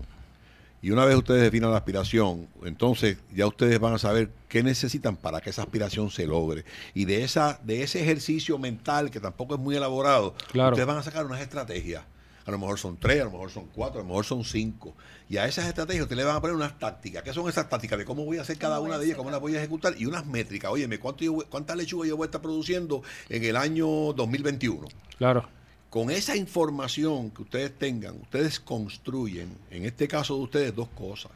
[0.82, 5.16] Y una vez ustedes definan la aspiración, entonces ya ustedes van a saber qué necesitan
[5.16, 6.64] para que esa aspiración se logre.
[6.92, 11.04] Y de esa de ese ejercicio mental, que tampoco es muy elaborado, ustedes van a
[11.04, 12.02] sacar unas estrategias.
[12.44, 14.96] A lo mejor son tres, a lo mejor son cuatro, a lo mejor son cinco.
[15.28, 17.22] Y a esas estrategias ustedes le van a poner unas tácticas.
[17.22, 17.96] ¿Qué son esas tácticas?
[17.96, 19.94] De cómo voy a hacer cada una de ellas, cómo las voy a ejecutar.
[19.96, 20.72] Y unas métricas.
[20.72, 24.88] Óyeme, ¿cuánto ¿cuántas lechugas yo voy a estar produciendo en el año 2021?
[25.16, 25.48] Claro.
[25.92, 31.32] Con esa información que ustedes tengan, ustedes construyen, en este caso de ustedes, dos cosas.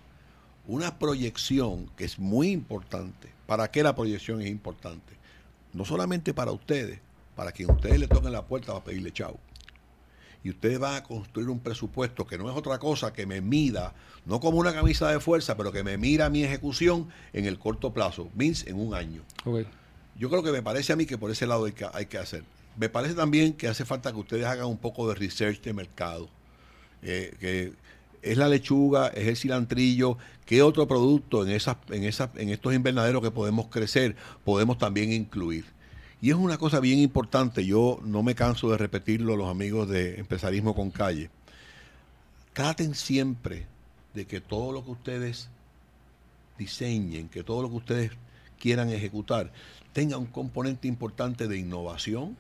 [0.67, 3.29] Una proyección que es muy importante.
[3.47, 5.13] ¿Para qué la proyección es importante?
[5.75, 7.01] No solamente para ustedes,
[7.35, 9.37] para quien ustedes le toquen la puerta para pedirle chau.
[10.43, 13.93] Y ustedes van a construir un presupuesto que no es otra cosa que me mida,
[14.25, 17.93] no como una camisa de fuerza, pero que me mira mi ejecución en el corto
[17.93, 19.21] plazo, means en un año.
[20.19, 22.17] Yo creo que me parece a mí que por ese lado hay que, hay que
[22.17, 22.43] hacer.
[22.77, 26.29] Me parece también que hace falta que ustedes hagan un poco de research de mercado.
[27.03, 27.73] Eh, que
[28.23, 32.75] es la lechuga, es el cilantrillo, qué otro producto en esas, en esas, en estos
[32.75, 35.65] invernaderos que podemos crecer, podemos también incluir.
[36.21, 40.19] Y es una cosa bien importante, yo no me canso de repetirlo los amigos de
[40.19, 41.31] Empresarismo con Calle.
[42.53, 43.67] Traten siempre
[44.15, 45.49] de que todo lo que ustedes
[46.59, 48.11] diseñen, que todo lo que ustedes
[48.59, 49.53] quieran ejecutar,
[49.93, 52.37] tenga un componente importante de innovación,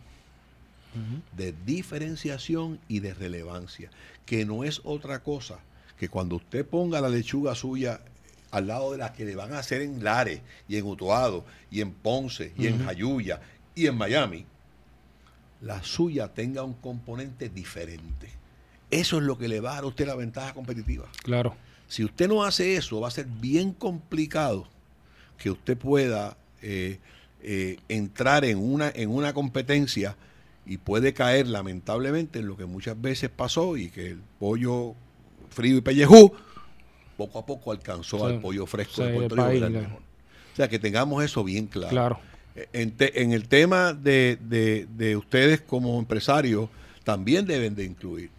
[1.37, 3.91] de diferenciación y de relevancia,
[4.25, 5.59] que no es otra cosa
[5.99, 8.01] que cuando usted ponga la lechuga suya
[8.51, 11.81] al lado de las que le van a hacer en Lares y en Utuado y
[11.81, 13.41] en Ponce y en Jayuya
[13.75, 14.47] y en Miami,
[15.61, 18.31] la suya tenga un componente diferente.
[18.91, 21.09] Eso es lo que le va a dar a usted la ventaja competitiva.
[21.23, 21.57] Claro.
[21.89, 24.69] Si usted no hace eso, va a ser bien complicado
[25.39, 26.99] que usted pueda eh,
[27.43, 30.17] eh, entrar en una, en una competencia
[30.66, 34.94] y puede caer lamentablemente en lo que muchas veces pasó y que el pollo
[35.50, 36.33] frío y pellejú
[37.16, 39.66] poco a poco alcanzó al pollo fresco de Puerto Rico.
[39.66, 41.90] O sea, que tengamos eso bien claro.
[41.90, 42.18] claro.
[42.55, 42.68] Eh,
[43.14, 46.68] en, el tema de, de, ustedes como empresarios,
[47.05, 48.31] también deben de incluir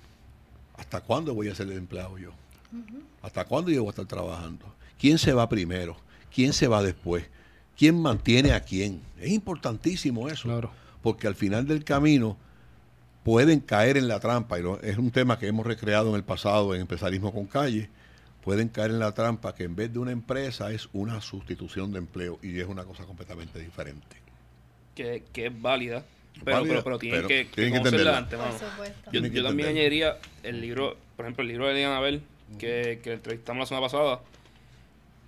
[0.77, 2.31] hasta cuándo voy a ser el empleado yo,
[3.21, 4.65] hasta cuándo yo voy a estar trabajando,
[4.99, 5.97] quién se va primero,
[6.33, 7.25] quién se va después,
[7.77, 9.01] quién mantiene a quién.
[9.19, 10.43] Es importantísimo eso.
[10.43, 10.71] Claro
[11.07, 12.35] porque al final del camino
[13.23, 16.75] pueden caer en la trampa, y es un tema que hemos recreado en el pasado
[16.75, 17.87] en Empresarismo con Calle,
[18.43, 21.99] pueden caer en la trampa que en vez de una empresa es una sustitución de
[21.99, 24.17] empleo y es una cosa completamente diferente.
[24.95, 26.03] Que, es válida.
[26.43, 28.37] Pero, pero, pero, tienen que, que conocerla de
[29.13, 32.21] Yo, yo también añadiría el libro, por ejemplo, el libro de Diana Abel,
[32.59, 34.19] que, que entrevistamos la semana pasada.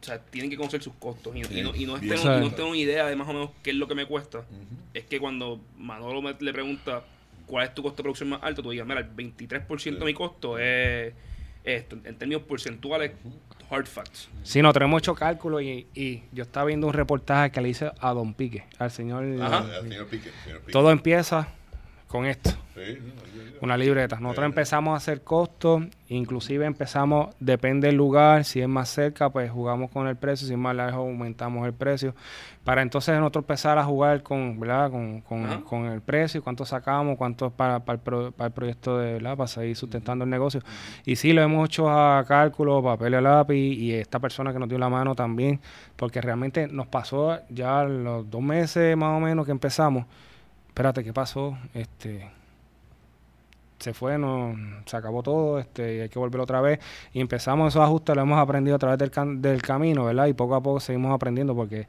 [0.01, 3.27] O sea, tienen que conocer sus costos y, no, y, no, tengo, idea de más
[3.27, 4.45] o menos qué es lo que me cuesta.
[4.93, 7.03] Es que cuando Manolo me, le pregunta
[7.45, 10.13] cuál es tu costo de producción más alto, tú digas, mira, el 23% de mi
[10.13, 11.13] costo es
[11.63, 11.97] esto.
[12.05, 13.11] En términos porcentuales,
[13.69, 14.29] hard facts.
[14.43, 17.91] Sí, no, tenemos hecho cálculos y, y, yo estaba viendo un reportaje que le hice
[17.99, 19.81] a Don Pique, al señor, Ajá.
[19.81, 20.31] señor Pique,
[20.71, 21.49] Todo empieza
[22.07, 22.51] con esto.
[23.61, 24.19] Una libreta.
[24.19, 29.51] Nosotros empezamos a hacer costos, inclusive empezamos, depende del lugar, si es más cerca, pues
[29.51, 32.15] jugamos con el precio, si es más lejos, aumentamos el precio.
[32.63, 34.91] Para entonces nosotros empezar a jugar con, ¿verdad?
[34.91, 39.35] Con, con, el precio, cuánto sacamos, cuánto para, para, el, para el proyecto de, ¿verdad?
[39.35, 40.61] Para seguir sustentando el negocio.
[41.05, 44.69] Y sí, lo hemos hecho a cálculo, papel y lápiz, y esta persona que nos
[44.69, 45.59] dio la mano también,
[45.95, 50.05] porque realmente nos pasó ya los dos meses más o menos que empezamos
[50.79, 51.57] espérate, ¿qué pasó?
[51.73, 52.31] Este,
[53.79, 56.79] se fue, no, se acabó todo, este, y hay que volver otra vez.
[57.13, 60.27] Y empezamos esos ajustes, lo hemos aprendido a través del, del camino, ¿verdad?
[60.27, 61.87] Y poco a poco seguimos aprendiendo porque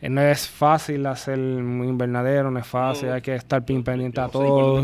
[0.00, 4.28] no es fácil hacer un invernadero, no es fácil, hay que estar bien pendiente a
[4.28, 4.82] todo.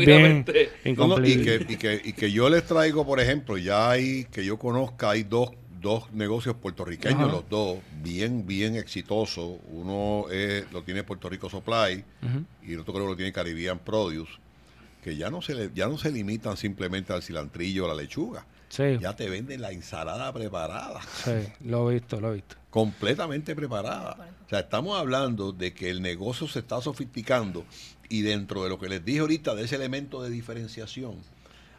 [0.00, 4.44] bien y, que, y, que, y que yo les traigo, por ejemplo, ya hay, que
[4.44, 5.50] yo conozca, hay dos
[5.82, 9.58] dos negocios puertorriqueños, los dos, bien, bien exitosos.
[9.70, 10.26] Uno
[10.70, 12.04] lo tiene Puerto Rico Supply
[12.62, 14.32] y el otro creo que lo tiene Caribbean Produce,
[15.02, 18.46] que ya no se ya no se limitan simplemente al cilantrillo o la lechuga.
[18.78, 21.02] Ya te venden la ensalada preparada.
[21.24, 22.56] Sí, lo he visto, lo he visto.
[22.70, 24.16] Completamente preparada.
[24.46, 27.66] O sea, estamos hablando de que el negocio se está sofisticando
[28.08, 31.16] y dentro de lo que les dije ahorita, de ese elemento de diferenciación,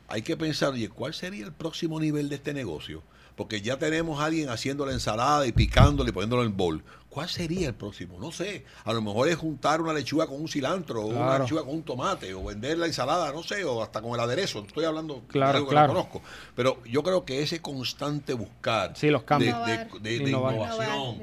[0.08, 3.02] hay que pensar, oye, ¿cuál sería el próximo nivel de este negocio?
[3.36, 6.84] Porque ya tenemos a alguien haciendo la ensalada y picándole y poniéndolo en el bol.
[7.14, 8.18] ¿Cuál sería el próximo?
[8.20, 8.66] No sé.
[8.86, 11.84] A lo mejor es juntar una lechuga con un cilantro, o una lechuga con un
[11.84, 14.64] tomate, o vender la ensalada, no sé, o hasta con el aderezo.
[14.66, 16.22] Estoy hablando de algo que no conozco.
[16.56, 19.56] Pero yo creo que ese constante buscar los cambios.
[20.02, 21.20] De, innovación,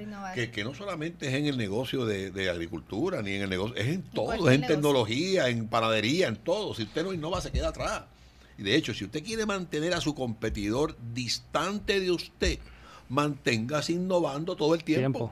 [0.52, 4.02] Que, no solamente es en el negocio de, agricultura, ni en el negocio, es en
[4.02, 6.72] todo, es en tecnología, en panadería, en todo.
[6.72, 8.04] Si usted no innova, se queda atrás.
[8.60, 12.58] Y de hecho, si usted quiere mantener a su competidor distante de usted,
[13.08, 15.30] manténgase innovando todo el tiempo.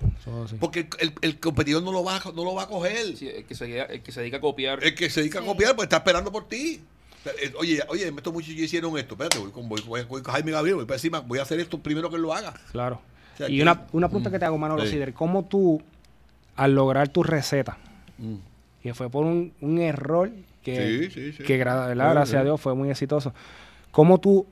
[0.59, 0.89] Porque
[1.21, 2.97] el, competidor no lo va, no lo va a coger.
[2.97, 4.83] el, que se, dedica a copiar.
[4.83, 6.81] El que se dedica a copiar, pues está esperando por ti.
[7.43, 9.13] Eh, oye, oye, estos muchachos hicieron esto.
[9.13, 12.09] Espérate, voy con, voy, con Jaime Gabriel, voy para encima, voy a hacer esto primero
[12.09, 12.55] que lo haga.
[12.73, 13.03] Claro.
[13.47, 14.99] y una, una pregunta que te hago, Manolo sí.
[15.13, 15.83] ¿cómo tú,
[16.57, 17.77] al lograr tu receta,
[18.17, 18.37] mm.
[18.83, 20.31] que fue por un, un error
[20.73, 23.33] que, gracias a Dios fue muy exitoso.
[23.91, 24.47] ¿Cómo tú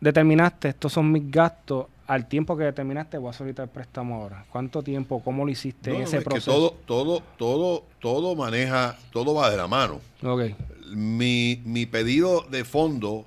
[0.00, 4.44] determinaste, estos son mis gastos, al tiempo que determinaste voy a solicitar el préstamo ahora?
[4.50, 5.22] ¿Cuánto tiempo?
[5.22, 6.52] ¿Cómo lo hiciste en ese proceso?
[6.52, 10.00] todo, todo, todo, todo maneja, todo va de la mano.
[10.22, 10.54] Okay.
[10.94, 13.24] Mi, mi pedido de fondo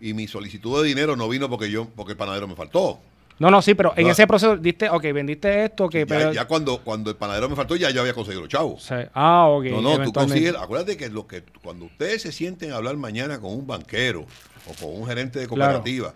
[0.00, 3.00] y mi solicitud de dinero no vino porque yo, porque el panadero me faltó.
[3.38, 6.32] No, no, sí, pero en ese proceso diste, ok, vendiste esto, que pero...
[6.32, 8.88] ya, cuando, cuando el panadero me faltó, ya yo había conseguido los chavos.
[9.14, 9.64] Ah, ok.
[9.66, 13.40] No, no, tú consigues, acuérdate que lo que cuando ustedes se sienten a hablar mañana
[13.40, 14.26] con un banquero
[14.66, 16.14] o con un gerente de cooperativa,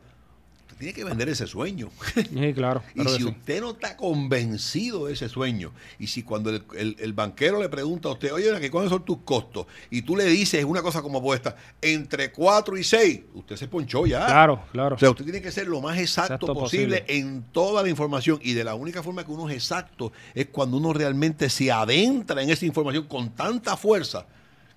[0.79, 1.91] tiene que vender ese sueño.
[2.15, 2.83] Sí, claro.
[2.95, 7.69] y si usted no está convencido de ese sueño, y si cuando el, banquero le
[7.69, 9.67] pregunta a usted, oye, ¿cuáles son tus costos?
[9.91, 14.07] Y tú le dices una cosa como apuesta, entre 4 y 6, usted se ponchó
[14.07, 14.27] ya.
[14.27, 14.97] Claro, claro.
[14.97, 18.39] O sea, usted tiene que ser lo más exacto, posible, en toda la información.
[18.43, 22.43] Y de la única forma que uno es exacto es cuando uno realmente se adentra
[22.43, 24.27] en esa información con tanta fuerza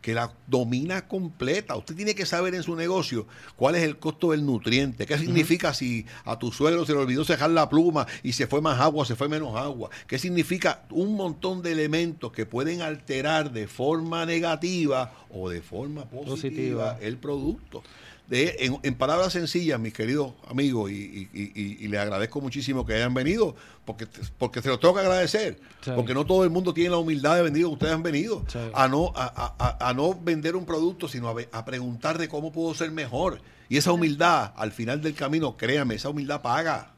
[0.06, 1.76] que la domina completa.
[1.76, 5.74] Usted tiene que saber en su negocio cuál es el costo del nutriente, qué significa
[5.74, 9.04] si a tu suegro se le olvidó dejar la pluma y se fue más agua,
[9.08, 14.28] se fue menos agua, qué significa un montón de elementos que pueden alterar de forma
[14.28, 17.00] negativa o de forma positiva.
[17.02, 17.82] el producto
[18.30, 24.08] en, palabras sencillas, mis queridos amigos, y, y, les agradezco muchísimo que hayan venido, porque,
[24.38, 25.60] porque se los tengo que agradecer,
[25.96, 29.14] porque no todo el mundo tiene la humildad de venir, ustedes han venido, a, no,
[29.16, 33.42] a, no vender un producto, sino a, preguntar de cómo puedo ser mejor.
[33.70, 36.92] Y esa humildad, al final del camino, créame, esa humildad paga.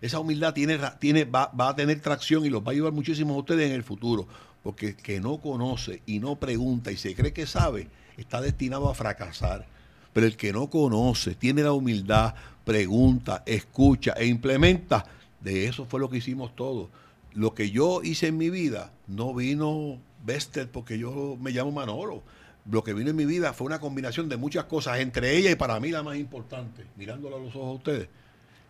[0.00, 3.34] Esa humildad tiene, tiene, va, va a tener tracción y los va a ayudar muchísimo
[3.34, 4.26] a ustedes en el futuro.
[4.62, 8.88] Porque el que no conoce y no pregunta y se cree que sabe, está destinado
[8.88, 9.66] a fracasar.
[10.12, 12.34] Pero el que no conoce, tiene la humildad,
[12.64, 15.04] pregunta, escucha e implementa,
[15.40, 16.88] de eso fue lo que hicimos todos.
[17.34, 22.22] Lo que yo hice en mi vida no vino Bester porque yo me llamo Manolo.
[22.70, 25.56] Lo que vino en mi vida fue una combinación de muchas cosas, entre ellas y
[25.56, 28.08] para mí la más importante, mirándolo a los ojos a ustedes,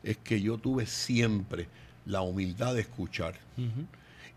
[0.02, 1.68] es que yo tuve siempre
[2.06, 3.34] la humildad de escuchar.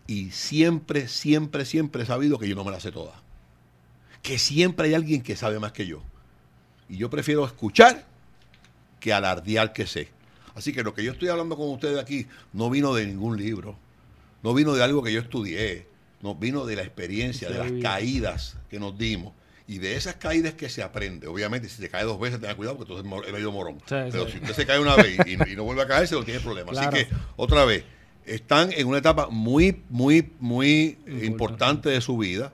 [0.06, 3.14] Y siempre, siempre, siempre he sabido que yo no me la sé toda.
[4.22, 6.02] que siempre hay alguien que sabe más que yo.
[6.88, 8.04] Y yo prefiero escuchar
[9.00, 10.08] que alardear que sé.
[10.56, 13.76] Así que lo que yo estoy hablando con ustedes aquí no vino de ningún libro,
[14.42, 15.86] no vino de algo que yo estudié,
[16.22, 19.32] no vino de la experiencia, de las caídas que nos dimos.
[19.68, 21.26] Y de esas caídas que se aprende.
[21.26, 23.78] Obviamente, si se cae dos veces, tenga cuidado porque entonces es medio morón.
[23.88, 26.70] Pero si usted se cae una vez y, no vuelve a caerse, no tiene problema.
[26.70, 27.84] Así que, otra vez,
[28.24, 32.52] están en una etapa muy, muy, muy importante de su vida.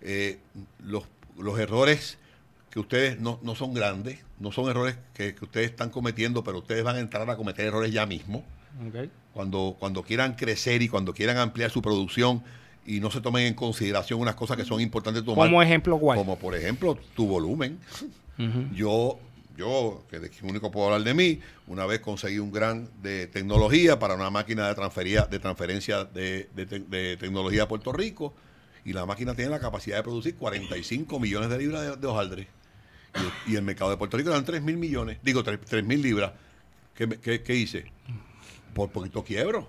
[0.00, 0.38] Eh,
[0.82, 1.04] los,
[1.38, 2.18] los, errores
[2.70, 6.82] que ustedes no, no, son grandes, no son errores que, ustedes están cometiendo, pero ustedes
[6.82, 8.44] van a entrar a cometer errores ya mismo.
[9.32, 12.42] Cuando, cuando quieran crecer y cuando quieran ampliar su producción
[12.86, 15.48] y no se tomen en consideración unas cosas que son importantes tomar.
[15.48, 16.18] Como ejemplo, ¿cuál?
[16.18, 17.78] Como por ejemplo tu volumen.
[18.74, 19.18] Yo
[19.56, 23.98] yo, que de único puedo hablar de mí, una vez conseguí un gran de tecnología
[23.98, 28.34] para una máquina de, transfería, de transferencia de, tecnología a Puerto Rico
[28.84, 32.48] y la máquina tiene la capacidad de producir 45 millones de libras de, hojaldre.
[33.46, 36.32] Y, el mercado de Puerto Rico eran 3 mil millones, digo 3 mil libras.
[36.94, 37.84] ¿Qué, hice?
[38.74, 39.68] Por poquito quiebro.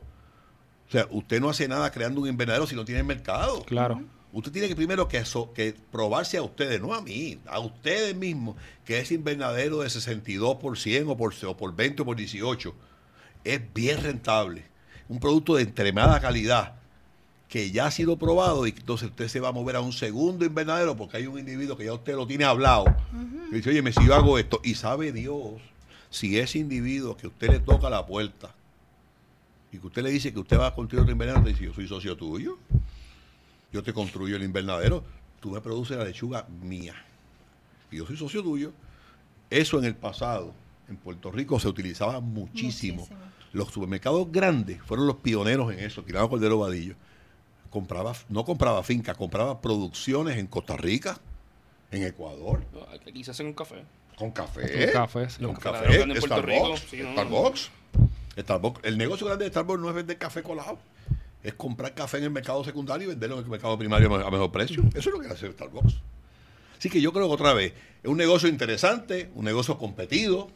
[0.87, 3.63] O sea, usted no hace nada creando un invernadero si no tiene mercado.
[3.63, 4.01] Claro.
[4.33, 5.23] Usted tiene que primero que,
[5.53, 10.57] que probarse a ustedes, no a mí, a ustedes mismos, que ese invernadero de 62
[10.57, 12.75] por 100 o por, o por 20 o por 18
[13.45, 14.65] es bien rentable.
[15.07, 16.73] Un producto de extremada calidad
[17.47, 20.43] que ya ha sido probado y entonces usted se va a mover a un segundo
[20.43, 22.85] invernadero porque hay un individuo que ya usted lo tiene hablado.
[23.51, 24.59] Y dice, oye, me si yo hago esto.
[24.63, 25.61] Y sabe Dios
[26.09, 28.53] si ese individuo que usted le toca la puerta
[29.75, 31.87] y que usted le dice que usted va a construir otro invernadero, dice, yo soy
[31.87, 32.57] socio tuyo
[33.75, 35.03] yo te construyo el invernadero,
[35.41, 36.95] tú me produces la lechuga mía.
[37.91, 38.71] Y yo soy socio tuyo.
[39.49, 40.53] Eso en el pasado,
[40.87, 43.05] en Puerto Rico, se utilizaba muchísimo.
[43.51, 46.95] Los supermercados grandes fueron los pioneros en eso, Tirado Cordero Vadillo.
[47.69, 51.19] Compraba, no compraba finca, compraba producciones en Costa Rica,
[51.91, 52.63] en Ecuador.
[53.05, 53.83] Aquí se hacen un café.
[54.17, 54.61] Con café.
[54.61, 55.27] Con café.
[55.43, 56.21] Con café.
[56.21, 56.81] Starbucks.
[57.11, 57.71] Starbucks.
[58.41, 58.81] Starbucks.
[58.83, 60.79] El negocio grande de Starbucks no es vender café colado
[61.45, 64.51] es comprar café en el mercado secundario y venderlo en el mercado primario a mejor
[64.51, 64.83] precio.
[64.95, 65.93] Eso es lo que hace Starbucks.
[66.77, 70.49] Así que yo creo que otra vez, es un negocio interesante, un negocio competido.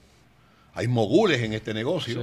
[0.73, 2.21] Hay mogules en este negocio.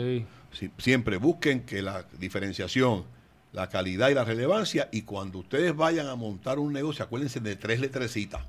[0.78, 3.04] siempre busquen que la diferenciación,
[3.52, 7.54] la calidad y la relevancia, y cuando ustedes vayan a montar un negocio, acuérdense de
[7.54, 8.42] tres letrecitas.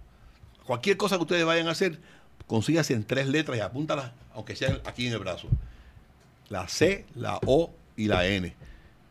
[0.66, 2.00] Cualquier cosa que ustedes vayan a hacer,
[2.48, 5.48] consígase en tres letras y apúntalas, aunque sean aquí en el brazo.
[6.50, 8.56] La C, la O y la N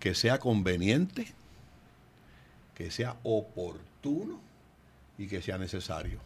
[0.06, 1.26] que sea conveniente,
[2.74, 4.40] que sea oportuno
[5.18, 6.20] y que sea necesario.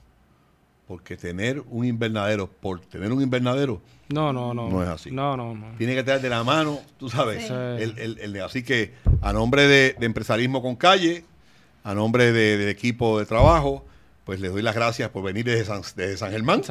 [0.87, 3.81] Porque tener un invernadero, por tener un invernadero,
[4.11, 5.11] no, no, no, no es así.
[5.11, 5.79] No, no, no.
[5.79, 7.49] Tiene que tener de la mano, tú sabes.
[7.49, 8.93] El, así que
[9.23, 11.25] a nombre de, empresarismo con calle,
[11.83, 13.87] a nombre del equipo de trabajo,
[14.25, 16.63] pues les doy las gracias por venir desde San, San Germán,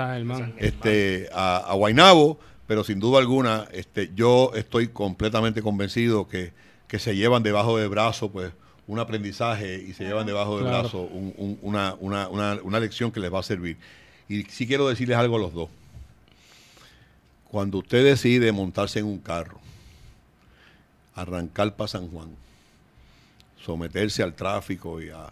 [0.57, 2.39] Este, a, a Guainabo,
[2.69, 6.53] pero sin duda alguna, este, yo estoy completamente convencido que
[6.89, 8.51] que se llevan debajo del brazo, pues,
[8.87, 11.03] un aprendizaje y se llevan debajo del brazo
[11.61, 13.77] una, una, lección que les va a servir.
[14.27, 15.69] Y sí quiero decirles algo a los dos.
[17.51, 19.59] Cuando usted decide montarse en un carro,
[21.13, 22.29] arrancar para San Juan,
[23.63, 25.31] someterse al tráfico y a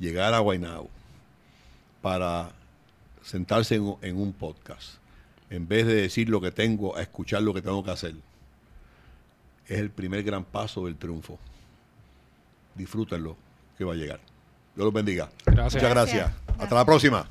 [0.00, 0.90] llegar a Guaynabo
[2.02, 2.50] para
[3.22, 4.94] sentarse en, en un podcast,
[5.50, 8.14] en vez de decir lo que tengo, a escuchar lo que tengo que hacer
[9.68, 11.38] es el primer gran paso del triunfo.
[12.74, 13.36] Disfrútenlo,
[13.76, 14.20] que va a llegar.
[14.74, 15.30] Dios los bendiga.
[15.46, 16.30] Muchas gracias.
[16.58, 17.28] Hasta la próxima.